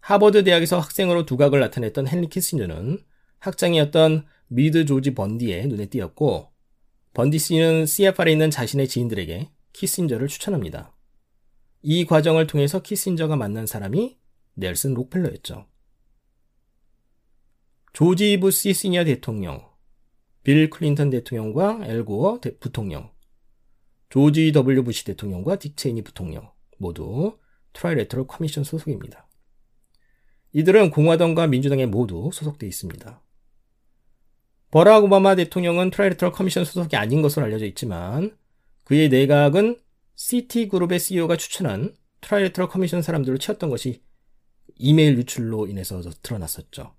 하버드 0.00 0.44
대학에서 0.44 0.78
학생으로 0.80 1.24
두각을 1.24 1.60
나타냈던 1.60 2.08
헨리 2.08 2.28
키신저는 2.28 2.98
학장이었던 3.44 4.26
맥조지 4.48 5.14
번디의 5.14 5.66
눈에 5.68 5.86
띄었고 5.86 6.50
번디 7.12 7.38
씨는 7.38 7.86
CFR에 7.86 8.32
있는 8.32 8.50
자신의 8.50 8.88
지인들에게 8.88 9.50
키신저를 9.72 10.28
추천합니다. 10.28 10.94
이 11.82 12.04
과정을 12.06 12.46
통해서 12.46 12.80
키신저가 12.80 13.36
만난 13.36 13.66
사람이 13.66 14.18
넬슨 14.54 14.94
록펠러였죠. 14.94 15.66
조지 17.92 18.40
부시 18.40 18.72
시니어 18.72 19.04
대통령, 19.04 19.68
빌 20.42 20.70
클린턴 20.70 21.10
대통령과 21.10 21.80
앨 21.82 22.07
고어 22.07 22.40
부통령, 22.58 23.12
조지 24.08 24.52
W 24.52 24.84
부시 24.84 25.04
대통령과 25.04 25.56
딕 25.56 25.76
체이니 25.76 26.02
부통령 26.02 26.50
모두 26.78 27.38
Trilateral 27.74 28.26
Commission 28.26 28.64
소속입니다. 28.64 29.28
이들은 30.52 30.90
공화당과 30.90 31.48
민주당에 31.48 31.86
모두 31.86 32.30
소속되어 32.32 32.68
있습니다. 32.68 33.23
버락 34.74 35.04
오바마 35.04 35.36
대통령은 35.36 35.90
Trilateral 35.90 36.32
Commission 36.32 36.64
소속이 36.64 36.96
아닌 36.96 37.22
것으로 37.22 37.46
알려져 37.46 37.64
있지만 37.64 38.36
그의 38.82 39.08
내각은 39.08 39.78
시티그룹의 40.16 40.98
CEO가 40.98 41.36
추천한 41.36 41.94
Trilateral 42.22 42.68
Commission 42.68 43.00
사람들을 43.00 43.38
채웠던 43.38 43.70
것이 43.70 44.02
이메일 44.74 45.16
유출로 45.18 45.68
인해서 45.68 46.02
드러났었죠. 46.22 46.92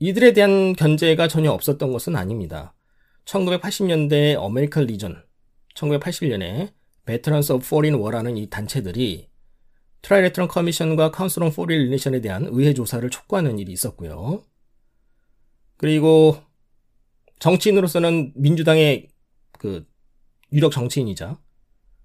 이들에 0.00 0.32
대한 0.32 0.72
견제가 0.72 1.28
전혀 1.28 1.52
없었던 1.52 1.92
것은 1.92 2.16
아닙니다. 2.16 2.74
1980년대 3.24 4.34
American 4.36 4.86
Legion, 4.86 5.22
1981년에 5.76 6.72
Veterans 7.04 7.52
of 7.52 7.68
Foreign 7.68 7.94
War라는 7.94 8.36
이 8.36 8.50
단체들이 8.50 9.28
Trilateral 10.02 10.48
Commission과 10.48 11.12
Council 11.12 11.44
on 11.44 11.52
Foreign 11.52 11.78
Relation에 11.82 12.20
대한 12.20 12.48
의회 12.50 12.74
조사를 12.74 13.08
촉구하는 13.08 13.60
일이 13.60 13.70
있었고요. 13.70 14.42
그리고 15.76 16.36
정치인으로서는 17.38 18.32
민주당의 18.34 19.08
그 19.52 19.86
유력 20.52 20.72
정치인이자 20.72 21.38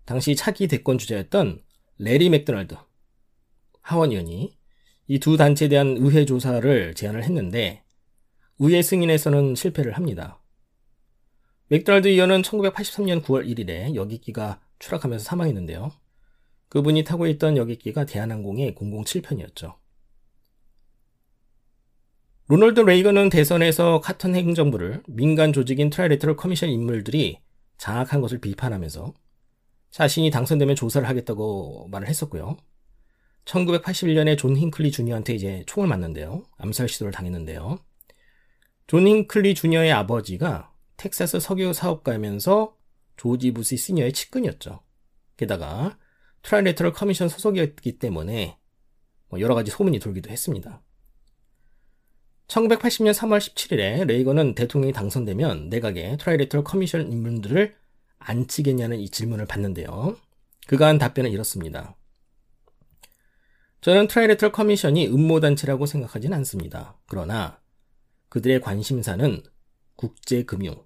당시 0.05 0.35
차기 0.35 0.67
대권 0.67 0.97
주자였던 0.97 1.61
래리 1.99 2.29
맥도날드 2.29 2.75
하원 3.81 4.11
의원이 4.11 4.61
이 5.07 5.19
두 5.19 5.35
단체에 5.35 5.67
대한 5.67 5.97
의회 5.97 6.23
조사를 6.23 6.93
제안을 6.93 7.23
했는데 7.25 7.83
의회 8.59 8.81
승인에서는 8.81 9.55
실패를 9.55 9.93
합니다. 9.97 10.41
맥도날드 11.67 12.07
의원은 12.07 12.43
1983년 12.43 13.21
9월 13.21 13.45
1일에 13.45 13.95
여객기가 13.95 14.61
추락하면서 14.79 15.23
사망했는데요. 15.25 15.91
그분이 16.69 17.03
타고 17.03 17.27
있던 17.27 17.57
여객기가 17.57 18.05
대한항공의 18.05 18.75
007편이었죠. 18.75 19.80
로널드 22.51 22.81
레이건은 22.81 23.29
대선에서 23.29 24.01
카터 24.01 24.35
행정부를 24.35 25.03
민간 25.07 25.53
조직인 25.53 25.89
Trilateral 25.89 26.35
Commission 26.35 26.69
인물들이 26.69 27.39
장악한 27.77 28.19
것을 28.19 28.41
비판하면서 28.41 29.13
자신이 29.89 30.31
당선되면 30.31 30.75
조사를 30.75 31.07
하겠다고 31.07 31.87
말을 31.89 32.09
했었고요. 32.09 32.57
1981년에 33.45 34.37
존 34.37 34.57
힌클리 34.57 34.91
주니어한테 34.91 35.33
이제 35.33 35.63
총을 35.65 35.87
맞는데요. 35.87 36.43
암살 36.57 36.89
시도를 36.89 37.13
당했는데요. 37.13 37.79
존 38.85 39.07
힌클리 39.07 39.55
주니어의 39.55 39.93
아버지가 39.93 40.73
텍사스 40.97 41.39
석유 41.39 41.71
사업가이면서 41.71 42.75
조지 43.15 43.53
부시 43.53 43.77
시니어의 43.77 44.11
측근이었죠. 44.11 44.81
게다가 45.37 45.97
Trilateral 46.41 46.91
Commission 46.91 47.29
소속이었기 47.29 47.97
때문에 47.97 48.57
뭐 49.29 49.39
여러 49.39 49.55
가지 49.55 49.71
소문이 49.71 49.99
돌기도 49.99 50.29
했습니다. 50.29 50.81
1980년 52.51 53.13
3월 53.13 53.39
17일에 53.39 54.05
레이건은 54.05 54.55
대통령이 54.55 54.91
당선되면 54.91 55.69
내각에 55.69 56.17
Trilateral 56.17 56.65
Commission 56.65 57.09
인물들을 57.09 57.73
앉히겠냐는 58.19 58.99
이 58.99 59.09
질문을 59.09 59.45
받는데요. 59.45 60.17
그가 60.67 60.87
한 60.87 60.97
답변은 60.97 61.31
이렇습니다. 61.31 61.95
저는 63.79 64.07
Trilateral 64.07 64.51
Commission이 64.51 65.07
음모단체라고 65.07 65.85
생각하진 65.85 66.33
않습니다. 66.33 66.99
그러나 67.07 67.61
그들의 68.27 68.59
관심사는 68.59 69.43
국제금융, 69.95 70.83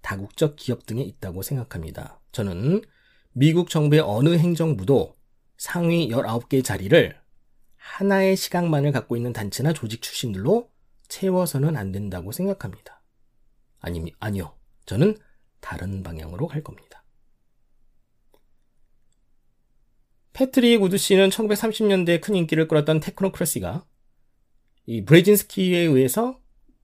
다국적 0.00 0.56
기업 0.56 0.86
등에 0.86 1.02
있다고 1.02 1.42
생각합니다. 1.42 2.20
저는 2.32 2.82
미국 3.32 3.68
정부의 3.68 4.00
어느 4.00 4.36
행정부도 4.38 5.14
상위 5.58 6.08
19개 6.08 6.64
자리를 6.64 7.14
하나의 7.76 8.36
시각만을 8.36 8.92
갖고 8.92 9.16
있는 9.16 9.34
단체나 9.34 9.74
조직 9.74 10.00
출신들로 10.00 10.71
채워서는 11.12 11.76
안 11.76 11.92
된다고 11.92 12.32
생각합니다. 12.32 13.02
아니, 13.80 14.12
아니요. 14.18 14.56
저는 14.86 15.18
다른 15.60 16.02
방향으로 16.02 16.46
갈 16.46 16.64
겁니다. 16.64 17.04
패트릭 20.32 20.82
우드 20.82 20.96
씨는 20.96 21.28
1930년대에 21.28 22.22
큰 22.22 22.34
인기를 22.34 22.66
끌었던 22.66 23.00
테크노크래시가 23.00 23.84
이 24.86 25.04
브레진스키에 25.04 25.80
의해서 25.80 26.40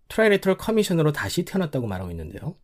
Trilateral 0.08 0.58
Commission으로 0.58 1.12
다시 1.12 1.46
태어났다고 1.46 1.86
말하고 1.86 2.10
있는데요. 2.10 2.58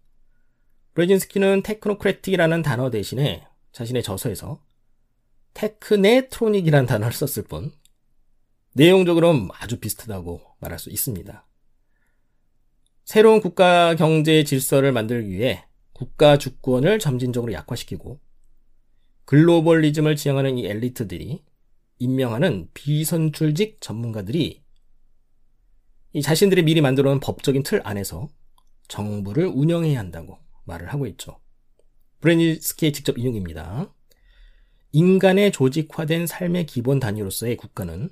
브레진스키는 0.92 1.62
technocratic이라는 1.62 2.60
단어 2.60 2.90
대신에 2.90 3.48
자신의 3.72 4.02
저서에서 4.02 4.62
technetronic이라는 5.54 6.86
단어를 6.86 7.14
썼을 7.14 7.48
뿐 7.48 7.72
내용적으로는 8.74 9.48
아주 9.54 9.80
비슷하다고 9.80 10.42
말할 10.60 10.78
수 10.78 10.90
있습니다. 10.90 11.46
새로운 13.04 13.40
국가 13.40 13.94
경제 13.96 14.44
질서를 14.44 14.92
만들기 14.92 15.30
위해 15.30 15.64
국가 15.92 16.38
주권을 16.38 16.98
점진적으로 16.98 17.52
약화시키고 17.52 18.18
글로벌리즘을 19.26 20.16
지향하는 20.16 20.58
이 20.58 20.66
엘리트들이 20.66 21.44
임명하는 21.98 22.68
비선출직 22.74 23.80
전문가들이 23.80 24.62
이 26.14 26.22
자신들이 26.22 26.62
미리 26.62 26.80
만들어 26.80 27.10
놓은 27.10 27.20
법적인 27.20 27.62
틀 27.62 27.80
안에서 27.84 28.28
정부를 28.88 29.46
운영해야 29.46 29.98
한다고 29.98 30.38
말을 30.64 30.92
하고 30.92 31.06
있죠. 31.06 31.40
브레니스키의 32.20 32.92
직접 32.92 33.18
인용입니다. 33.18 33.92
인간의 34.92 35.52
조직화된 35.52 36.26
삶의 36.26 36.66
기본 36.66 37.00
단위로서의 37.00 37.56
국가는 37.56 38.08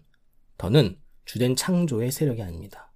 더는 0.58 0.98
주된 1.24 1.56
창조의 1.56 2.10
세력이 2.10 2.42
아닙니다. 2.42 2.91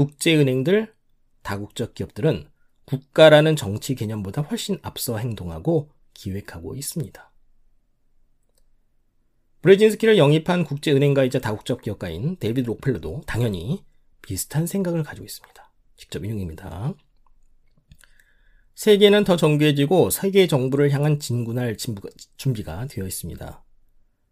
국제은행들, 0.00 0.94
다국적 1.42 1.92
기업들은 1.92 2.48
국가라는 2.86 3.54
정치 3.54 3.94
개념보다 3.94 4.40
훨씬 4.40 4.78
앞서 4.80 5.18
행동하고 5.18 5.90
기획하고 6.14 6.74
있습니다. 6.74 7.30
브레진스키를 9.60 10.16
영입한 10.16 10.64
국제은행가이자 10.64 11.40
다국적 11.40 11.82
기업가인 11.82 12.38
데이비드 12.38 12.66
록펠러도 12.66 13.24
당연히 13.26 13.84
비슷한 14.22 14.66
생각을 14.66 15.02
가지고 15.02 15.26
있습니다. 15.26 15.70
직접 15.96 16.24
인용입니다. 16.24 16.94
세계는 18.76 19.24
더 19.24 19.36
정교해지고 19.36 20.08
세계 20.08 20.46
정부를 20.46 20.92
향한 20.92 21.18
진군할 21.18 21.76
준비가 22.38 22.86
되어 22.86 23.06
있습니다. 23.06 23.64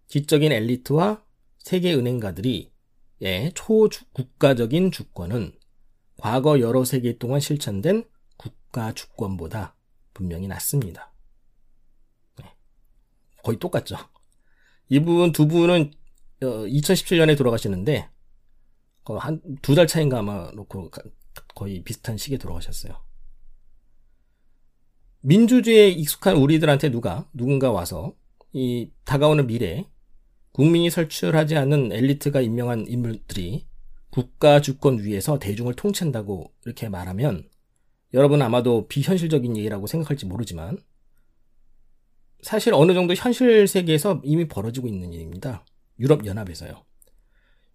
지적인 0.07 0.50
엘리트와 0.50 1.22
세계 1.59 1.92
은행가들이 1.92 2.72
의 3.20 3.52
초국가적인 3.52 4.92
주권은 4.92 5.58
과거 6.18 6.61
여러 6.61 6.85
세기 6.85 7.18
동안 7.18 7.40
실천된 7.40 8.04
국가 8.37 8.92
주권보다 8.92 9.74
분명히 10.14 10.48
낫습니다. 10.48 11.12
네. 12.38 12.54
거의 13.42 13.59
똑같죠. 13.59 13.96
이분 14.88 15.33
두 15.33 15.46
분은 15.46 15.92
2017년에 16.40 17.33
어, 17.33 17.37
돌아가시는데 17.37 18.09
한 19.04 19.40
두 19.62 19.74
달 19.74 19.87
차인가 19.87 20.18
아마 20.18 20.50
놓고 20.52 20.90
거의 21.54 21.83
비슷한 21.83 22.16
시기에 22.16 22.37
돌아가셨어요. 22.38 23.02
민주주의에 25.20 25.88
익숙한 25.88 26.37
우리들한테 26.37 26.90
누가 26.90 27.28
누군가 27.33 27.70
와서 27.70 28.14
이 28.52 28.90
다가오는 29.04 29.46
미래에 29.46 29.88
국민이 30.52 30.90
설출하지 30.90 31.57
않는 31.57 31.92
엘리트가 31.92 32.40
임명한 32.40 32.87
인물들이 32.88 33.67
국가 34.11 34.61
주권 34.61 34.99
위에서 34.99 35.38
대중을 35.38 35.75
통치한다고 35.75 36.53
이렇게 36.64 36.88
말하면 36.88 37.49
여러분 38.14 38.40
아마도 38.40 38.88
비현실적인 38.88 39.57
얘기라고 39.57 39.87
생각할지 39.87 40.27
모르지만 40.27 40.79
사실 42.42 42.73
어느 42.73 42.94
정도 42.94 43.14
현실 43.14 43.66
세계에서 43.66 44.23
이미 44.25 44.47
벌어지고 44.49 44.88
있는 44.88 45.12
일입니다. 45.12 45.64
유럽 45.99 46.25
연합에서요. 46.25 46.85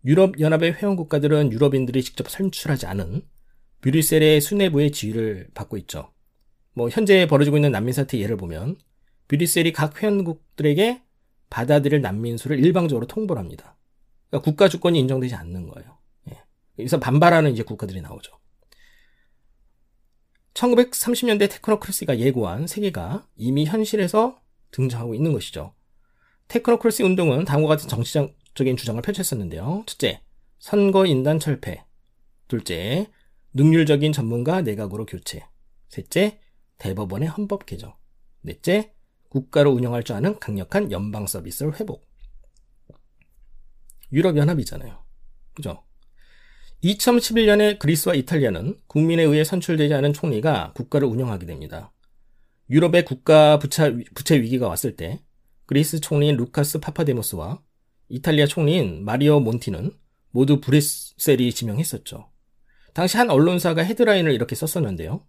유럽 0.06 0.39
연합의 0.39 0.74
회원 0.74 0.96
국가들은 0.96 1.52
유럽인들이 1.52 2.02
직접 2.02 2.30
선출하지 2.30 2.86
않은 2.88 3.22
브뤼셀의 3.82 4.41
수뇌부의 4.41 4.91
지휘를 4.91 5.50
받고 5.54 5.78
있죠. 5.78 6.12
뭐 6.74 6.89
현재 6.89 7.28
벌어지고 7.28 7.58
있는 7.58 7.72
난민 7.72 7.93
사태 7.93 8.17
예를 8.17 8.38
보면 8.38 8.78
브뤼셀이 9.28 9.74
각 9.74 10.02
회원국들에게 10.02 11.02
받아들일 11.50 12.02
난민 12.02 12.38
수를 12.38 12.60
일방적으로 12.60 13.06
통보를 13.06 13.39
합니다. 13.39 13.78
그러니까 14.30 14.43
국가 14.43 14.67
주권이 14.67 15.00
인정되지 15.00 15.36
않는 15.36 15.67
거예요. 15.67 15.98
예. 16.77 16.83
그래서 16.83 16.99
반발하는 16.99 17.51
이제 17.51 17.63
국가들이 17.63 18.01
나오죠. 18.01 18.39
1930년대 20.53 21.49
테크노크래시가 21.49 22.19
예고한 22.19 22.67
세계가 22.67 23.27
이미 23.36 23.65
현실에서 23.65 24.39
등장하고 24.71 25.15
있는 25.15 25.33
것이죠. 25.33 25.73
테크노크래시 26.47 27.03
운동은 27.03 27.45
다음과 27.45 27.69
같은 27.69 27.89
정치적인 27.89 28.77
주장을 28.77 29.01
펼쳤었는데요. 29.01 29.83
첫째, 29.88 30.21
선거인단 30.59 31.39
철폐. 31.39 31.83
둘째, 32.47 33.09
능률적인 33.53 34.12
전문가 34.13 34.62
내각으로 34.62 35.05
교체. 35.05 35.47
셋째, 35.89 36.39
대법원의 36.77 37.29
헌법 37.29 37.65
개정. 37.65 37.95
넷째, 38.41 38.93
국가를 39.30 39.71
운영할 39.71 40.03
줄 40.03 40.15
아는 40.15 40.38
강력한 40.39 40.91
연방 40.91 41.25
서비스를 41.25 41.79
회복. 41.79 42.07
유럽연합이잖아요. 44.12 45.03
그죠? 45.55 45.83
2011년에 46.84 47.80
그리스와 47.80 48.13
이탈리아는 48.13 48.78
국민에 48.88 49.24
의해 49.24 49.43
선출되지 49.43 49.93
않은 49.93 50.13
총리가 50.13 50.74
국가를 50.74 51.08
운영하게 51.08 51.46
됩니다. 51.46 51.93
유럽의 52.69 53.06
국가 53.06 53.58
부차, 53.60 53.91
부채 54.13 54.41
위기가 54.41 54.67
왔을 54.67 54.96
때 54.96 55.24
그리스 55.65 56.00
총리인 56.00 56.36
루카스 56.36 56.80
파파데모스와 56.80 57.62
이탈리아 58.10 58.46
총리인 58.46 59.06
마리오 59.06 59.39
몬티는 59.39 59.91
모두 60.32 60.60
브뤼셀이 60.60 61.54
지명했었죠. 61.54 62.30
당시 62.93 63.17
한 63.17 63.30
언론사가 63.30 63.84
헤드라인을 63.84 64.34
이렇게 64.34 64.56
썼었는데요. 64.56 65.26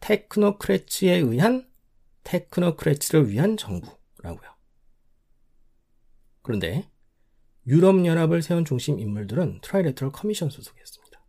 technocrats에 0.00 1.16
의한 1.16 1.68
technocrats를 2.24 3.30
위한 3.30 3.56
정부라고요. 3.56 4.50
그런데 6.42 6.89
유럽연합을 7.70 8.42
세운 8.42 8.64
중심 8.64 8.98
인물들은 8.98 9.60
Trilateral 9.62 10.10
Commission 10.10 10.50
소속이었습니다. 10.50 11.20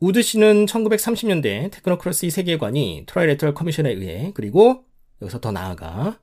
우드 0.00 0.22
씨는 0.22 0.64
1930년대 0.64 1.70
테크노크러시 1.70 2.30
세계관이 2.30 3.04
Trilateral 3.06 3.54
Commission에 3.54 3.90
의해 3.92 4.32
그리고 4.34 4.86
여기서 5.20 5.40
더 5.40 5.52
나아가 5.52 6.18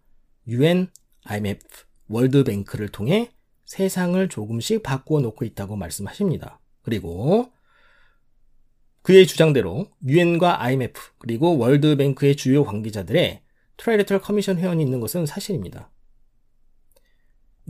UN, 0.47 0.88
IMF, 1.25 1.63
World 2.08 2.39
Bank를 2.39 2.89
통해 2.89 3.31
세상을 3.65 4.27
조금씩 4.27 4.81
바꾸어 4.81 5.21
놓고 5.21 5.45
있다고 5.45 5.75
말씀하십니다. 5.75 6.60
그리고 6.81 7.51
그의 9.03 9.27
주장대로 9.27 9.88
유엔과 10.05 10.63
IMF 10.63 10.99
그리고 11.19 11.57
World 11.58 11.93
Bank의 11.93 12.36
주요 12.36 12.63
관계자들의 12.63 13.41
Trilateral 13.78 14.21
Commission 14.21 14.58
회원이 14.57 14.84
있는 14.84 14.99
것은 14.99 15.27
사실입니다. 15.27 15.91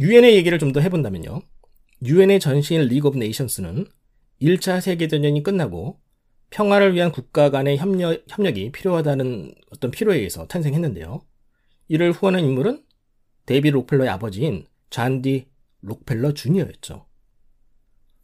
유엔의 0.02 0.36
얘기를 0.36 0.58
좀 0.58 0.74
더 0.74 0.80
해본다면요. 0.80 1.42
유엔의 2.04 2.40
전신인 2.40 2.82
League 2.88 3.10
of 3.10 3.20
Nations는 3.20 3.86
1차 4.42 4.82
세계대전이 4.82 5.44
끝나고 5.44 6.00
평화를 6.50 6.96
위한 6.96 7.12
국가 7.12 7.52
간의 7.52 7.78
협력, 7.78 8.24
협력이 8.28 8.72
필요하다는 8.72 9.54
어떤 9.70 9.92
필요에 9.92 10.18
의해서 10.18 10.48
탄생했는데요. 10.48 11.22
이를 11.88 12.12
후원한 12.12 12.44
인물은 12.44 12.84
데이비드 13.46 13.70
록펠러의 13.70 14.10
아버지인 14.10 14.66
존 14.90 15.24
D. 15.24 15.46
록펠러 15.82 16.34
주니어였죠. 16.34 17.06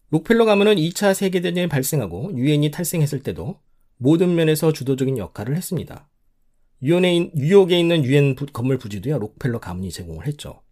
록펠러 0.09 0.45
가문은 0.45 0.77
2차 0.77 1.13
세계대전이 1.13 1.67
발생하고 1.67 2.35
유엔이 2.35 2.71
탄생했을 2.71 3.21
때도 3.21 3.59
모든 3.97 4.33
면에서 4.33 4.73
주도적인 4.73 5.19
역할을 5.19 5.55
했습니다. 5.55 6.09
유엔에, 6.81 7.33
뉴욕에 7.35 7.79
있는 7.79 8.03
유엔 8.03 8.35
건물 8.35 8.79
부지도요, 8.79 9.19
록펠러 9.19 9.59
가문이 9.59 9.91
제공을 9.91 10.25
했죠. 10.25 10.63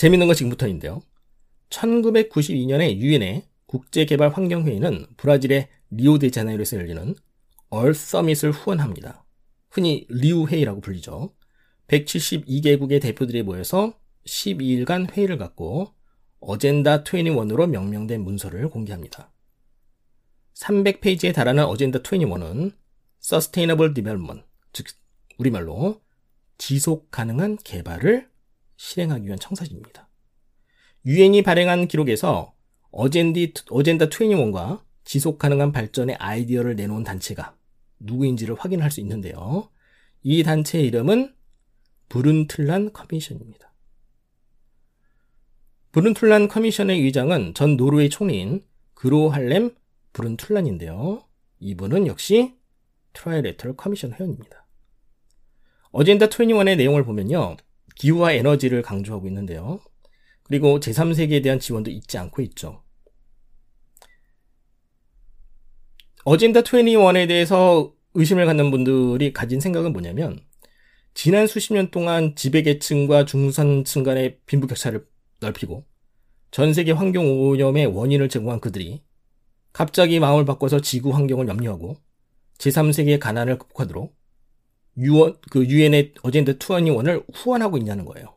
재밌는 0.00 0.28
건 0.28 0.34
지금부터인데요. 0.34 1.02
1992년에 1.68 2.96
유엔의 2.96 3.44
국제개발환경회의는 3.66 5.08
브라질의 5.18 5.68
리오데자네이로에서 5.90 6.78
열리는 6.78 7.14
얼스 7.68 8.12
서밋을 8.12 8.50
후원합니다. 8.50 9.26
흔히 9.68 10.06
리우 10.08 10.46
회의라고 10.46 10.80
불리죠. 10.80 11.34
172개국의 11.88 13.02
대표들이 13.02 13.42
모여서 13.42 13.92
12일간 14.26 15.12
회의를 15.12 15.36
갖고 15.36 15.92
어젠다 16.40 17.04
21으로 17.04 17.68
명명된 17.68 18.22
문서를 18.22 18.70
공개합니다. 18.70 19.30
300페이지에 20.54 21.34
달하는 21.34 21.66
어젠다 21.66 21.98
21은 21.98 22.72
Sustainable 23.22 23.92
Development, 23.92 24.46
즉 24.72 24.86
우리말로 25.36 26.00
지속 26.56 27.10
가능한 27.10 27.58
개발을 27.62 28.29
실행하기 28.80 29.26
위한 29.26 29.38
청사진입니다. 29.38 30.08
유엔이 31.04 31.42
발행한 31.42 31.86
기록에서 31.86 32.54
어젠디, 32.90 33.52
어젠다 33.68 34.06
21과 34.06 34.82
지속 35.04 35.38
가능한 35.38 35.70
발전의 35.70 36.16
아이디어를 36.16 36.76
내놓은 36.76 37.04
단체가 37.04 37.54
누구인지를 37.98 38.56
확인할 38.58 38.90
수 38.90 39.00
있는데요. 39.00 39.68
이 40.22 40.42
단체의 40.42 40.86
이름은 40.86 41.34
브룬틀란 42.08 42.94
Commission입니다. 42.94 43.70
브룬틀란 45.92 46.48
Commission의 46.48 47.00
의장은 47.00 47.52
전 47.54 47.76
노르웨이 47.76 48.08
총리인 48.08 48.64
그로 48.94 49.28
할렘 49.28 49.74
브룬틀란인데요. 50.14 51.22
이분은 51.58 52.06
역시 52.06 52.54
Trilateral 53.12 53.76
Commission 53.76 54.14
회원입니다. 54.14 54.66
어젠다 55.92 56.28
21의 56.28 56.76
내용을 56.76 57.04
보면요. 57.04 57.56
기후와 58.00 58.32
에너지를 58.32 58.80
강조하고 58.80 59.28
있는데요. 59.28 59.78
그리고 60.44 60.80
제3세계에 60.80 61.42
대한 61.42 61.60
지원도 61.60 61.90
잊지 61.90 62.16
않고 62.16 62.40
있죠. 62.42 62.82
어젠다 66.24 66.62
21에 66.62 67.28
대해서 67.28 67.92
의심을 68.14 68.46
갖는 68.46 68.70
분들이 68.70 69.34
가진 69.34 69.60
생각은 69.60 69.92
뭐냐면 69.92 70.40
지난 71.12 71.46
수십 71.46 71.74
년 71.74 71.90
동안 71.90 72.34
지배계층과 72.36 73.26
중산층 73.26 74.02
간의 74.02 74.38
빈부격차를 74.46 75.06
넓히고 75.40 75.84
전 76.52 76.72
세계 76.72 76.92
환경 76.92 77.30
오염의 77.30 77.84
원인을 77.86 78.30
제공한 78.30 78.60
그들이 78.60 79.02
갑자기 79.74 80.20
마음을 80.20 80.46
바꿔서 80.46 80.80
지구 80.80 81.10
환경을 81.10 81.48
염려하고 81.48 81.96
제3세계의 82.56 83.20
가난을 83.20 83.58
극복하도록 83.58 84.19
유원, 84.96 85.36
그 85.50 85.64
유엔의 85.64 86.14
어젠다 86.22 86.52
21을 86.52 87.24
후원하고 87.34 87.78
있냐는 87.78 88.04
거예요. 88.04 88.34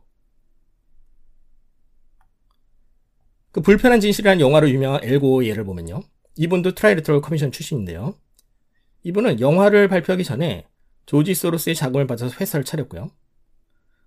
그 3.52 3.62
불편한 3.62 4.00
진실이라는 4.00 4.39
영화로 4.39 4.70
유명한 4.70 5.04
앨 5.04 5.22
고어 5.22 5.46
예를 5.46 5.63
보면요. 5.63 6.02
이분도 6.36 6.74
Trilateral 6.74 7.22
Commission 7.22 7.52
출신인데요. 7.52 8.16
이분은 9.04 9.39
영화를 9.39 9.88
발표하기 9.88 10.24
전에 10.24 10.66
조지 11.06 11.36
소로스의 11.36 11.76
자금을 11.76 12.08
받아서 12.08 12.36
회사를 12.39 12.63
차렸고요. 12.63 13.12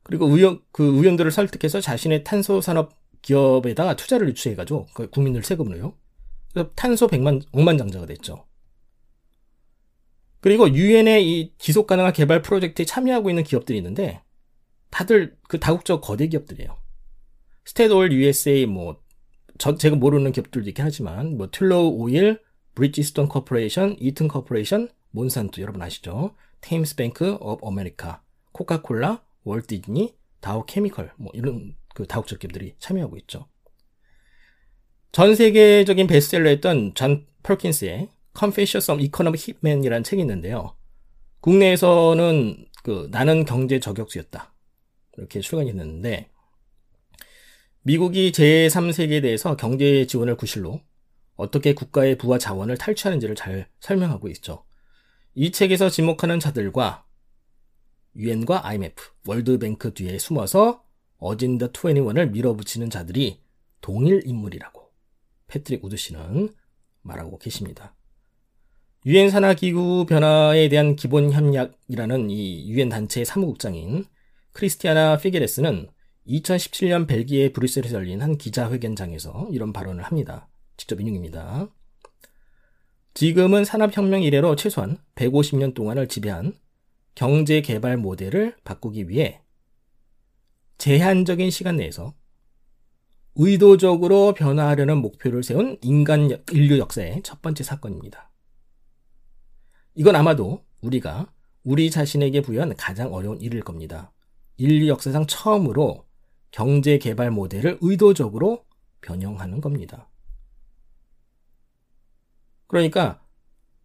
그리고 0.02 0.26
의원, 0.26 0.60
그 0.72 0.84
의원들을 0.84 1.30
설득해서 1.30 1.80
자신의 1.80 2.24
탄소 2.24 2.60
산업 2.60 2.94
기업에다가 3.22 3.96
투자를 3.96 4.28
유치해가지고 4.28 4.86
그 4.94 5.10
국민들 5.10 5.42
세금으로요. 5.42 5.94
그래서 6.52 6.70
탄소 6.74 7.06
100만, 7.06 7.44
억만장자가 7.52 8.06
됐죠. 8.06 8.46
그리고 10.46 10.72
유엔의 10.72 11.28
이 11.28 11.52
지속 11.58 11.88
가능한 11.88 12.12
개발 12.12 12.40
프로젝트에 12.40 12.84
참여하고 12.84 13.30
있는 13.30 13.42
기업들이 13.42 13.78
있는데 13.78 14.22
다들 14.90 15.36
그 15.48 15.58
다국적 15.58 16.00
거대 16.00 16.28
기업들이에요. 16.28 16.76
Statoil 17.64 18.12
USA 18.12 18.64
뭐 18.64 19.02
저, 19.58 19.74
제가 19.74 19.96
모르는 19.96 20.30
기업들도 20.30 20.68
있긴 20.68 20.84
하지만 20.84 21.36
뭐 21.36 21.48
Tullow 21.50 21.96
Oil, 21.96 22.40
브리지스톤 22.76 23.26
Corporation, 23.26 23.96
이튼 23.98 24.28
Corporation, 24.28 24.88
몬산토 25.10 25.60
여러분 25.62 25.82
아시죠? 25.82 26.36
테임스 26.60 26.94
Bank 26.94 27.38
of 27.40 27.66
America, 27.66 28.22
코카콜라, 28.52 29.24
월트 29.42 29.66
디즈니, 29.66 30.14
다우 30.40 30.64
케미컬 30.64 31.10
뭐 31.16 31.32
이런 31.34 31.74
그 31.92 32.06
다국적 32.06 32.38
기업들이 32.38 32.76
참여하고 32.78 33.16
있죠. 33.16 33.48
전 35.10 35.34
세계적인 35.34 36.06
베스트셀러였던 36.06 36.94
존 36.94 37.26
퍼킨스의 37.42 38.10
Confessions 38.36 38.90
of 38.90 39.02
Economic 39.02 39.42
Hitman이라는 39.42 40.04
책이 40.04 40.20
있는데요. 40.22 40.76
국내에서는 41.40 42.66
그 42.82 43.08
나는 43.10 43.44
경제 43.44 43.80
저격수였다. 43.80 44.54
이렇게 45.16 45.40
출간이 45.40 45.72
됐는데 45.72 46.30
미국이 47.82 48.32
제3세계에 48.32 49.22
대해서 49.22 49.56
경제 49.56 50.06
지원을 50.06 50.36
구실로 50.36 50.80
어떻게 51.36 51.74
국가의 51.74 52.18
부와 52.18 52.38
자원을 52.38 52.76
탈취하는지를 52.76 53.34
잘 53.34 53.68
설명하고 53.80 54.28
있죠. 54.28 54.64
이 55.34 55.52
책에서 55.52 55.90
지목하는 55.90 56.40
자들과 56.40 57.06
유엔과 58.16 58.66
IMF, 58.66 59.02
World 59.26 59.64
Bank 59.64 59.94
뒤에 59.94 60.18
숨어서 60.18 60.84
어젠다 61.18 61.72
21을 61.72 62.30
밀어붙이는 62.30 62.90
자들이 62.90 63.40
동일 63.80 64.22
인물이라고 64.24 64.90
패트릭 65.46 65.84
우드 65.84 65.96
씨는 65.96 66.54
말하고 67.02 67.38
계십니다. 67.38 67.95
유엔 69.06 69.30
산하 69.30 69.54
기후 69.54 70.04
변화에 70.04 70.68
대한 70.68 70.96
기본 70.96 71.30
협약이라는 71.30 72.28
이 72.28 72.68
유엔 72.68 72.88
단체의 72.88 73.24
사무국장인 73.24 74.04
크리스티아나 74.50 75.18
피게레스는 75.18 75.88
2017년 76.26 77.06
벨기에 77.06 77.52
브뤼셀에서 77.52 77.98
열린 77.98 78.20
한 78.20 78.36
기자회견장에서 78.36 79.46
이런 79.52 79.72
발언을 79.72 80.02
합니다. 80.02 80.48
직접 80.76 81.00
인용입니다. 81.00 81.68
지금은 83.14 83.64
산업혁명 83.64 84.24
이래로 84.24 84.56
최소한 84.56 84.98
150년 85.14 85.72
동안을 85.72 86.08
지배한 86.08 86.54
경제 87.14 87.60
개발 87.60 87.96
모델을 87.96 88.56
바꾸기 88.64 89.08
위해 89.08 89.40
제한적인 90.78 91.50
시간 91.50 91.76
내에서 91.76 92.12
의도적으로 93.36 94.34
변화하려는 94.34 94.96
목표를 94.96 95.44
세운 95.44 95.78
인간 95.82 96.28
인류 96.50 96.78
역사의 96.78 97.20
첫 97.22 97.40
번째 97.40 97.62
사건입니다. 97.62 98.25
이건 99.96 100.14
아마도 100.14 100.62
우리가 100.82 101.32
우리 101.64 101.90
자신에게 101.90 102.42
부여한 102.42 102.76
가장 102.76 103.12
어려운 103.12 103.40
일일 103.40 103.62
겁니다. 103.62 104.12
인류 104.58 104.88
역사상 104.88 105.26
처음으로 105.26 106.04
경제 106.50 106.98
개발 106.98 107.30
모델을 107.30 107.78
의도적으로 107.80 108.64
변형하는 109.00 109.60
겁니다. 109.60 110.08
그러니까 112.66 113.22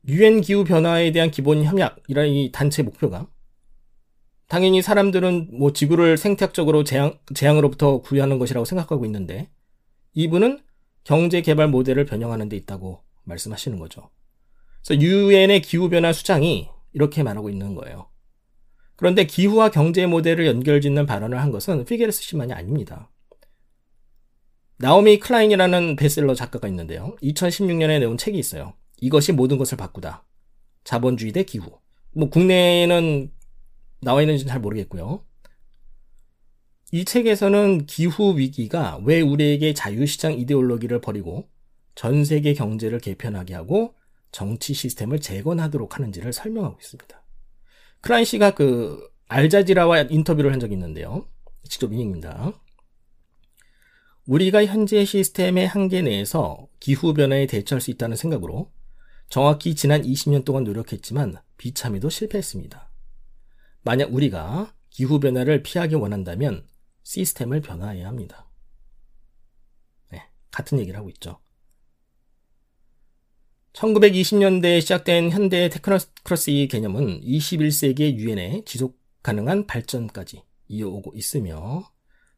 유엔 0.08 0.41
기후 0.41 0.63
변화에 0.63 1.12
대한 1.12 1.32
기본 1.32 1.63
협약이라는 1.63 2.30
이 2.30 2.52
단체 2.52 2.84
목표가 2.84 3.28
당연히 4.47 4.82
사람들은 4.82 5.58
뭐 5.58 5.71
지구를 5.71 6.17
생태학적으로 6.17 6.84
재앙, 6.84 7.17
재앙으로부터 7.34 8.02
구하는 8.02 8.38
것이라고 8.38 8.65
생각하고 8.65 9.06
있는데 9.06 9.50
이분은 10.13 10.62
경제 11.06 11.41
개발 11.41 11.69
모델을 11.69 12.06
변형하는 12.06 12.50
데 12.50 12.58
있다고 12.58 13.02
말씀하시는 13.24 13.80
거죠. 13.80 14.10
그래서 14.86 15.02
유엔의 15.02 15.62
기후 15.62 15.89
변화 15.89 16.12
수장이 16.13 16.70
이렇게 16.94 17.24
말하고 17.24 17.50
있는 17.50 17.76
거예요. 17.76 18.10
그런데 18.96 19.26
기후와 19.26 19.72
경제 19.72 20.06
모델을 20.06 20.46
연결짓는 20.46 21.06
발언을 21.06 21.41
한 21.41 21.52
것은 21.52 21.86
피게레스 21.86 22.22
씨만이 22.22 22.54
아닙니다. 22.54 23.10
나오미 24.78 25.20
클라인이라는 25.20 25.96
베스트셀러 25.95 26.34
작가가 26.34 26.67
있는데요. 26.67 27.15
2016년에 27.22 28.00
나온 28.00 28.17
책이 28.17 28.38
있어요. 28.38 28.74
이것이 29.00 29.32
모든 29.32 29.58
것을 29.58 29.78
바꾸다. 29.78 30.26
자본주의 30.84 31.32
대 31.32 31.44
기후. 31.44 31.80
뭐 32.13 32.30
국내에는 32.30 33.32
나와 34.02 34.22
있는지는 34.22 34.50
잘 34.50 34.60
모르겠고요. 34.60 35.24
이 36.91 37.06
책에서는 37.06 37.86
기후 37.86 38.38
위기가 38.38 39.00
왜 39.04 39.22
우리에게 39.22 39.74
자유시장 39.74 40.34
이데올로기를 40.34 41.00
버리고 41.00 41.50
전 41.96 42.26
세계 42.26 42.54
경제를 42.54 43.00
개편하게 43.00 43.54
하고 43.54 43.96
정치 44.32 44.74
시스템을 44.74 45.20
재건하도록 45.20 45.96
하는지를 45.96 46.34
설명하고 46.34 46.78
있습니다. 46.80 47.22
크라인 48.02 48.26
씨가 48.26 48.52
그 48.52 49.10
알자지라와 49.28 50.04
인터뷰를 50.04 50.52
한 50.52 50.60
적이 50.60 50.74
있는데요. 50.74 51.28
직접 51.67 51.91
인용입니다. 51.91 52.54
우리가 54.26 54.65
현재 54.65 55.04
시스템의 55.04 55.67
한계 55.67 56.02
내에서 56.02 56.67
기후변화에 56.80 57.48
대처할 57.48 57.82
수 57.82 57.91
있다는 57.91 58.15
생각으로 58.15 58.72
정확히 59.30 59.76
지난 59.76 60.02
20년 60.02 60.44
동안 60.44 60.63
노력했지만 60.63 61.38
비참히도 61.58 62.10
실패했습니다. 62.10 62.91
만약 63.84 64.13
우리가 64.13 64.74
기후변화를 64.89 65.63
피하기 65.63 65.96
원한다면 65.96 66.67
시스템을 67.04 67.62
변화해야 67.62 68.08
합니다. 68.08 68.50
네, 70.12 70.30
같은 70.52 70.80
얘기를 70.80 71.00
하고 71.00 71.10
있죠. 71.10 71.39
1920년대에 73.73 74.81
시작된 74.81 75.31
현대 75.31 75.69
테크노크러시 75.69 76.67
개념은 76.69 77.21
21세기의 77.21 78.15
유엔의 78.15 78.63
지속 78.65 78.99
가능한 79.23 79.67
발전까지 79.67 80.43
이어오고 80.67 81.13
있으며 81.15 81.89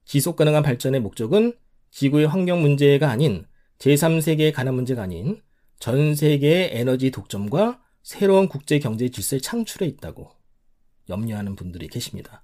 지속 0.05 0.35
가능한 0.35 0.63
발전의 0.63 1.01
목적은 1.01 1.53
지구의 1.91 2.27
환경 2.27 2.61
문제가 2.61 3.09
아닌 3.09 3.45
제3세계의 3.79 4.53
가난 4.53 4.75
문제가 4.75 5.03
아닌 5.03 5.41
전 5.79 6.15
세계의 6.15 6.71
에너지 6.73 7.11
독점과 7.11 7.81
새로운 8.03 8.47
국제 8.47 8.79
경제 8.79 9.09
질서의 9.09 9.41
창출에 9.41 9.87
있다고 9.87 10.29
염려하는 11.09 11.55
분들이 11.55 11.87
계십니다. 11.87 12.43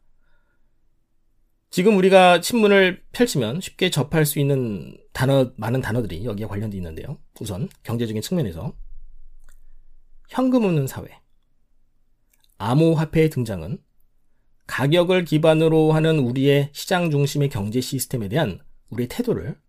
지금 1.72 1.98
우리가 1.98 2.42
신문을 2.42 3.04
펼치면 3.12 3.62
쉽게 3.62 3.90
접할 3.92 4.26
수 4.26 4.40
있는 4.40 4.98
단어, 5.14 5.52
많은 5.58 5.82
단어들이 5.82 6.26
여기에 6.26 6.48
관련되어 6.48 6.78
있는데요. 6.78 7.20
우선 7.40 7.70
경제적인 7.84 8.22
측면에서 8.22 8.74
현금 10.30 10.64
없는 10.64 10.86
사회, 10.86 11.08
암호화폐의 12.60 13.32
등장은 13.32 13.82
가격을 14.68 15.26
기반으로 15.26 15.92
하는 15.92 16.20
우리의 16.20 16.70
시장 16.72 17.10
중심의 17.10 17.50
경제 17.50 17.82
시스템에 17.82 18.30
대한 18.30 18.60
우리의 18.90 19.08
태도를 19.08 19.60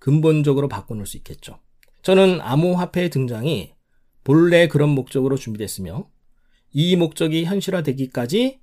근본적으로 0.00 0.66
바꿔놓을 0.66 1.06
수 1.06 1.16
있겠죠. 1.18 1.60
저는 2.02 2.40
암호화폐의 2.40 3.10
등장이 3.10 3.72
본래 4.24 4.66
그런 4.66 4.88
목적으로 4.88 5.36
준비됐으며 5.36 6.10
이 6.72 6.96
목적이 6.96 7.44
현실화되기까지 7.44 8.60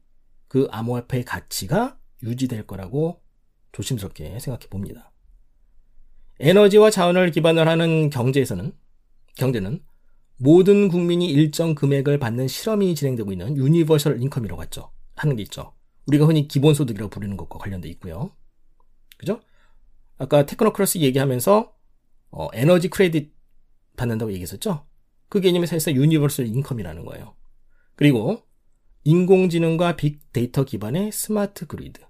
그 0.50 0.67
암호화폐의 0.72 1.24
가치가 1.24 1.98
유지될 2.22 2.67
거라고 2.67 3.22
조심스럽게 3.72 4.39
생각해 4.39 4.67
봅니다. 4.70 5.13
에너지와 6.41 6.89
자원을 6.89 7.32
기반으로 7.32 7.70
하는 7.70 8.10
경제에서는 8.10 8.74
경제는 9.36 9.82
모든 10.38 10.88
국민이 10.88 11.28
일정 11.28 11.76
금액을 11.76 12.19
받는 12.19 12.47
실험이 12.47 12.95
진행되고 12.95 13.32
있는 13.32 13.58
universal 13.58 14.22
income이라고 14.22 14.62
하죠. 14.63 14.91
하는 15.15 15.36
게 15.36 15.43
있죠. 15.43 15.73
우리가 16.06 16.26
흔히 16.26 16.47
기본소득이라고 16.47 17.10
부르는 17.10 17.38
것과 17.38 17.58
관련돼 17.58 17.89
있고요. 17.89 18.32
그죠? 19.17 19.41
아까 20.17 20.45
테크노크라시 20.46 21.00
얘기하면서 21.00 21.73
어, 22.30 22.47
에너지 22.54 22.88
크레딧 22.89 23.34
받는다고 23.95 24.32
얘기했었죠? 24.32 24.86
그 25.30 25.41
개념이 25.41 25.67
사실상 25.67 25.95
universal 25.96 26.48
income이라는 26.48 27.04
거예요. 27.06 27.36
그리고 27.95 28.43
인공지능과 29.04 29.95
빅데이터 29.95 30.63
기반의 30.63 31.12
스마트 31.12 31.65
그리드. 31.65 32.02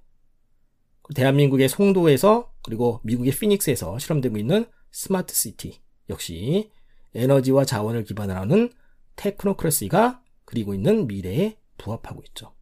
대한민국의 1.16 1.70
송도에서 1.70 2.52
그리고 2.64 3.00
미국의 3.04 3.32
피닉스에서 3.32 3.98
실험되고 3.98 4.38
있는 4.38 4.66
스마트 4.92 5.34
시티 5.34 5.80
역시 6.10 6.70
에너지와 7.16 7.66
자원을 7.66 8.04
기반으로 8.04 8.40
하는 8.40 8.72
테크노크라시가 9.16 10.22
그리고 10.46 10.74
있는 10.74 11.08
미래에 11.08 11.58
부합하고 11.78 12.24
있죠. 12.28 12.54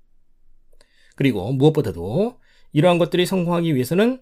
그리고 1.16 1.52
무엇보다도 1.54 2.40
이러한 2.74 2.98
것들이 2.98 3.26
성공하기 3.26 3.74
위해서는 3.76 4.22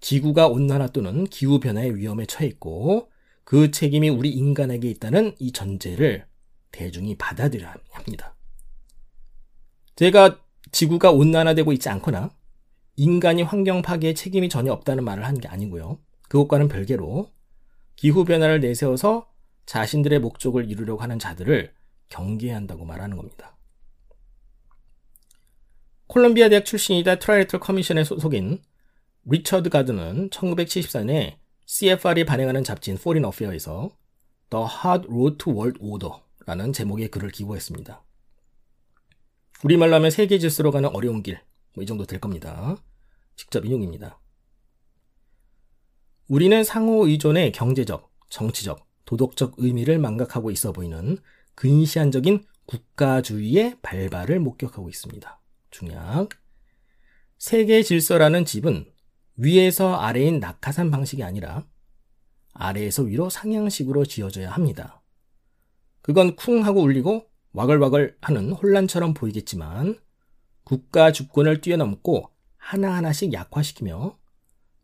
지구가 0.00 0.48
온난화 0.48 0.88
또는 0.88 1.24
기후변화의 1.24 1.96
위험에 1.96 2.26
처해 2.26 2.46
있고 2.46 3.10
그 3.44 3.70
책임이 3.70 4.08
우리 4.08 4.30
인간에게 4.30 4.88
있다는 4.90 5.34
이 5.38 5.52
전제를 5.52 6.26
대중이 6.72 7.16
받아들여야 7.16 7.74
합니다. 7.90 8.36
제가 9.96 10.40
지구가 10.72 11.10
온난화되고 11.10 11.72
있지 11.74 11.88
않거나 11.88 12.30
인간이 12.96 13.42
환경 13.42 13.82
파괴에 13.82 14.14
책임이 14.14 14.48
전혀 14.48 14.72
없다는 14.72 15.04
말을 15.04 15.26
한 15.26 15.38
게 15.38 15.48
아니고요. 15.48 15.98
그것과는 16.28 16.68
별개로 16.68 17.30
기후변화를 17.96 18.60
내세워서 18.60 19.29
자신들의 19.70 20.18
목적을 20.18 20.68
이루려고 20.68 21.00
하는 21.00 21.20
자들을 21.20 21.72
경계해야 22.08 22.56
한다고 22.56 22.84
말하는 22.84 23.16
겁니다. 23.16 23.56
콜롬비아 26.08 26.48
대학 26.48 26.64
출신이자 26.64 27.20
Trilateral 27.20 27.60
Commission에 27.60 28.02
소속인 28.02 28.60
리처드 29.26 29.70
가드는 29.70 30.30
1974년에 30.30 31.36
CFR이 31.66 32.24
발행하는 32.24 32.64
잡지인 32.64 32.96
Foreign 32.96 33.24
Affairs에서 33.24 33.96
The 34.50 34.64
Hard 34.64 35.06
Road 35.06 35.38
to 35.38 35.52
World 35.52 35.78
Order라는 35.80 36.72
제목의 36.72 37.06
글을 37.06 37.30
기고했습니다. 37.30 38.02
우리말로 39.62 39.94
하면 39.94 40.10
세계 40.10 40.40
질서로 40.40 40.72
가는 40.72 40.88
어려운 40.88 41.22
길, 41.22 41.38
뭐 41.76 41.84
이 41.84 41.86
정도 41.86 42.06
될 42.06 42.18
겁니다. 42.18 42.76
직접 43.36 43.64
인용입니다. 43.64 44.18
우리는 46.26 46.64
상호 46.64 47.06
의존의 47.06 47.52
경제적, 47.52 48.10
정치적, 48.30 48.89
도덕적 49.10 49.54
의미를 49.56 49.98
망각하고 49.98 50.52
있어 50.52 50.70
보이는 50.70 51.18
근시안적인 51.56 52.44
국가주의의 52.66 53.78
발발을 53.82 54.38
목격하고 54.38 54.88
있습니다. 54.88 55.40
중약. 55.72 56.28
세계 57.36 57.82
질서라는 57.82 58.44
집은 58.44 58.86
위에서 59.34 59.96
아래인 59.96 60.38
낙하산 60.38 60.92
방식이 60.92 61.24
아니라 61.24 61.66
아래에서 62.52 63.02
위로 63.02 63.28
상향식으로 63.28 64.04
지어져야 64.04 64.52
합니다. 64.52 65.02
그건 66.02 66.36
쿵 66.36 66.64
하고 66.64 66.80
울리고 66.80 67.28
와글와글 67.52 68.16
하는 68.20 68.52
혼란처럼 68.52 69.14
보이겠지만 69.14 69.98
국가 70.62 71.10
주권을 71.10 71.60
뛰어넘고 71.60 72.30
하나하나씩 72.58 73.32
약화시키며 73.32 74.19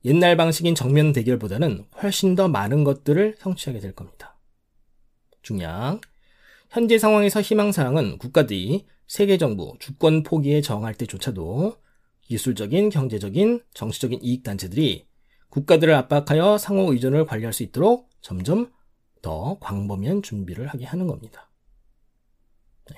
옛날 0.06 0.36
방식인 0.36 0.76
정면 0.76 1.12
대결보다는 1.12 1.84
훨씬 2.00 2.36
더 2.36 2.46
많은 2.46 2.84
것들을 2.84 3.34
성취하게 3.38 3.80
될 3.80 3.92
겁니다. 3.92 4.38
중량 5.42 6.00
현재 6.70 6.96
상황에서 6.96 7.40
희망사항은 7.40 8.18
국가들이 8.18 8.86
세계정부 9.08 9.74
주권 9.80 10.22
포기에 10.22 10.60
저항할 10.60 10.94
때조차도 10.94 11.78
기술적인, 12.22 12.90
경제적인, 12.90 13.64
정치적인 13.74 14.20
이익단체들이 14.22 15.08
국가들을 15.48 15.92
압박하여 15.92 16.56
상호 16.56 16.92
의존을 16.92 17.24
관리할 17.24 17.52
수 17.52 17.64
있도록 17.64 18.08
점점 18.20 18.70
더 19.22 19.58
광범위한 19.58 20.22
준비를 20.22 20.68
하게 20.68 20.84
하는 20.84 21.08
겁니다. 21.08 21.50
네. 22.92 22.96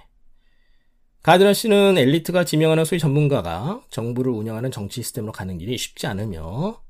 가드너 1.23 1.55
씨는 1.55 1.97
엘리트가 1.97 2.45
지명하는 2.45 2.85
소위 2.85 2.99
전문가가 2.99 3.83
정부를 3.89 4.31
운영하는 4.33 4.71
정치 4.71 5.01
시스템으로 5.03 5.33
가는 5.33 5.57
길이 5.57 5.79
쉽지 5.79 6.07
않으며 6.07 6.83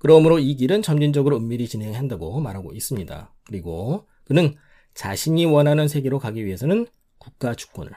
그러므로 0.00 0.38
이 0.38 0.56
길은 0.56 0.80
점진적으로 0.80 1.36
은밀히 1.36 1.68
진행해야 1.68 1.98
한다고 1.98 2.40
말하고 2.40 2.72
있습니다. 2.72 3.34
그리고 3.44 4.08
그는 4.24 4.56
자신이 4.94 5.44
원하는 5.44 5.88
세계로 5.88 6.18
가기 6.18 6.46
위해서는 6.46 6.86
국가 7.18 7.54
주권을, 7.54 7.92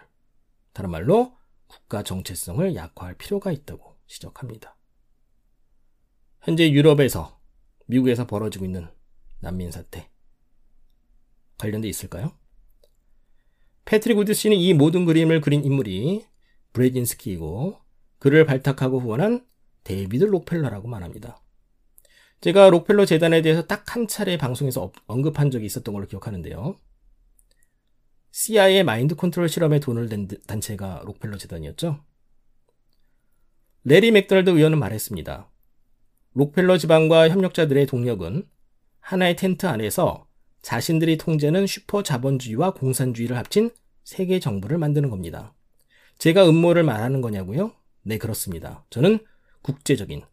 다른 0.74 0.92
말로 0.92 1.38
국가 1.68 2.04
정체성을 2.04 2.76
약화할 2.76 3.16
필요가 3.16 3.54
있다고 3.54 3.96
지적합니다. 4.08 4.76
현재 6.42 6.70
유럽에서, 6.70 7.40
미국에서 7.86 8.28
벌어지고 8.28 8.66
있는 8.66 8.90
난민 9.40 9.72
사태, 9.72 10.10
관련돼 11.58 11.88
있을까요? 11.88 12.38
패트릭 13.86 14.18
우드 14.18 14.34
씨는 14.34 14.58
이 14.58 14.74
모든 14.74 15.06
그림을 15.06 15.40
그린 15.40 15.64
인물이 15.64 16.26
브레진스키이고 16.74 17.80
그를 18.20 18.46
발탁하고 18.46 19.00
후원한 19.00 19.48
데이비드 19.86 20.26
록펠러라고 20.26 20.90
말합니다. 20.90 21.43
제가 22.44 22.70
록펠러 22.70 23.06
재단에 23.06 23.42
대해서 23.42 23.66
딱 23.66 23.84
한 23.96 24.08
차례 24.08 24.38
방송에서 24.38 24.92
언급한 25.06 25.52
적이 25.52 25.68
있었던 25.68 25.94
걸로 25.94 26.08
기억하는데요. 26.08 26.76
CIA 28.32 28.84
마인드 28.84 29.16
컨트롤 29.16 29.48
실험에 29.48 29.80
돈을 29.80 30.10
낸 30.10 30.28
단체가 30.48 31.04
록펠러 31.06 31.38
재단이었죠. 31.38 32.04
레리 33.84 34.10
맥도날드 34.12 34.50
의원은 34.50 34.80
말했습니다. 34.80 35.48
록펠러 36.34 36.80
집안과 36.80 37.30
협력자들의 37.30 37.86
동력은 37.86 38.48
하나의 39.00 39.36
텐트 39.36 39.68
안에서 39.68 40.26
자신들이 40.64 41.18
통제하는 41.20 41.68
슈퍼 41.68 42.02
자본주의와 42.02 42.74
공산주의를 42.74 43.38
합친 43.38 43.70
세계 44.04 44.40
정부를 44.40 44.80
만드는 44.80 45.12
겁니다. 45.12 45.54
제가 46.18 46.50
음모를 46.50 46.82
말하는 46.84 47.22
거냐고요? 47.22 47.74
네, 48.02 48.18
그렇습니다. 48.18 48.86
저는 48.90 49.20
국제적인 49.62 50.24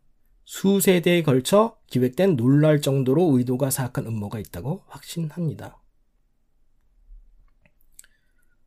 수세대에 0.51 1.23
걸쳐 1.23 1.77
기획된 1.87 2.35
놀랄 2.35 2.81
정도로 2.81 3.39
의도가 3.39 3.71
사악한 3.71 4.05
음모가 4.05 4.41
있다고 4.41 4.83
확신합니다. 4.89 5.81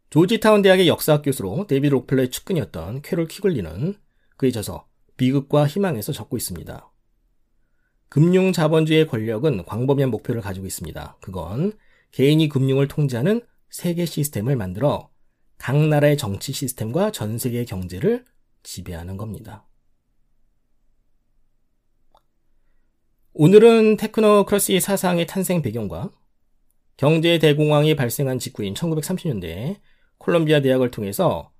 조지타운 0.09 0.61
대학의 0.61 0.87
역사학 0.87 1.23
교수로 1.23 1.67
데이비드 1.67 1.91
록펠러의 1.91 2.31
측근이었던 2.31 3.01
캐롤 3.01 3.27
퀴글리는 3.27 3.95
그의 4.37 4.51
저서 4.51 4.87
비극과 5.17 5.67
희망에서 5.67 6.13
적고 6.13 6.37
있습니다. 6.37 6.89
금융 8.07 8.53
자본주의 8.53 9.05
권력은 9.05 9.65
광범위한 9.65 10.09
목표를 10.09 10.39
가지고 10.39 10.65
있습니다. 10.65 11.17
그건 11.19 11.73
개인이 12.11 12.47
금융을 12.47 12.87
통제하는 12.87 13.41
세계 13.69 14.05
시스템을 14.05 14.55
만들어 14.55 15.09
각 15.57 15.75
나라의 15.75 16.15
정치 16.15 16.53
시스템과 16.53 17.11
전 17.11 17.37
세계 17.37 17.65
경제를 17.65 18.23
지배하는 18.63 19.17
겁니다. 19.17 19.67
오늘은 23.35 23.97
테크노크러시 23.97 24.79
사상의 24.79 25.25
탄생 25.25 25.63
배경과 25.63 26.11
경제 26.97 27.39
대공황이 27.39 27.95
발생한 27.95 28.37
직후인 28.37 28.75
1930년대에 28.75 29.79
콜롬비아 30.19 30.61
대학을 30.61 30.91
통해서 30.91 31.51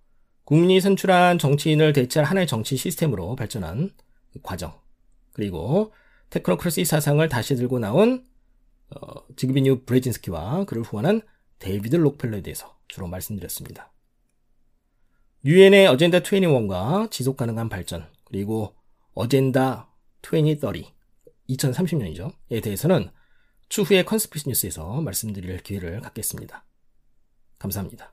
국민이 0.44 0.80
선출한 0.80 1.40
정치인을 1.40 1.94
대체할 1.94 2.30
하나의 2.30 2.46
정치 2.46 2.78
시스템으로 2.78 3.36
발전한 3.36 3.90
과정, 4.44 4.80
그리고 5.32 5.92
테크노크러시 6.30 6.86
사상을 6.86 7.28
다시 7.28 7.56
들고 7.56 7.80
나온 7.80 8.24
어, 8.92 9.26
지그비뉴 9.36 9.86
브레진스키와 9.86 10.66
그를 10.66 10.84
후원한 10.84 11.22
데이비드 11.58 11.96
록펠러에 11.96 12.42
대해서 12.42 12.78
주로 12.88 13.08
말씀드렸습니다. 13.08 13.92
유엔의 15.44 15.88
어젠다 15.88 16.20
21과 16.20 17.10
지속 17.10 17.36
가능한 17.36 17.70
발전, 17.70 18.06
그리고 18.26 18.76
어젠다 19.16 19.90
2030, 20.22 20.93
2030년이죠. 21.56 22.34
에 22.52 22.62
대해서는 22.62 23.10
추후에 23.70 24.04
컨스피러시 24.04 24.50
뉴스에서 24.50 25.02
말씀드릴 25.02 25.58
기회를 25.64 26.02
갖겠습니다. 26.02 26.66
감사합니다. 27.60 28.13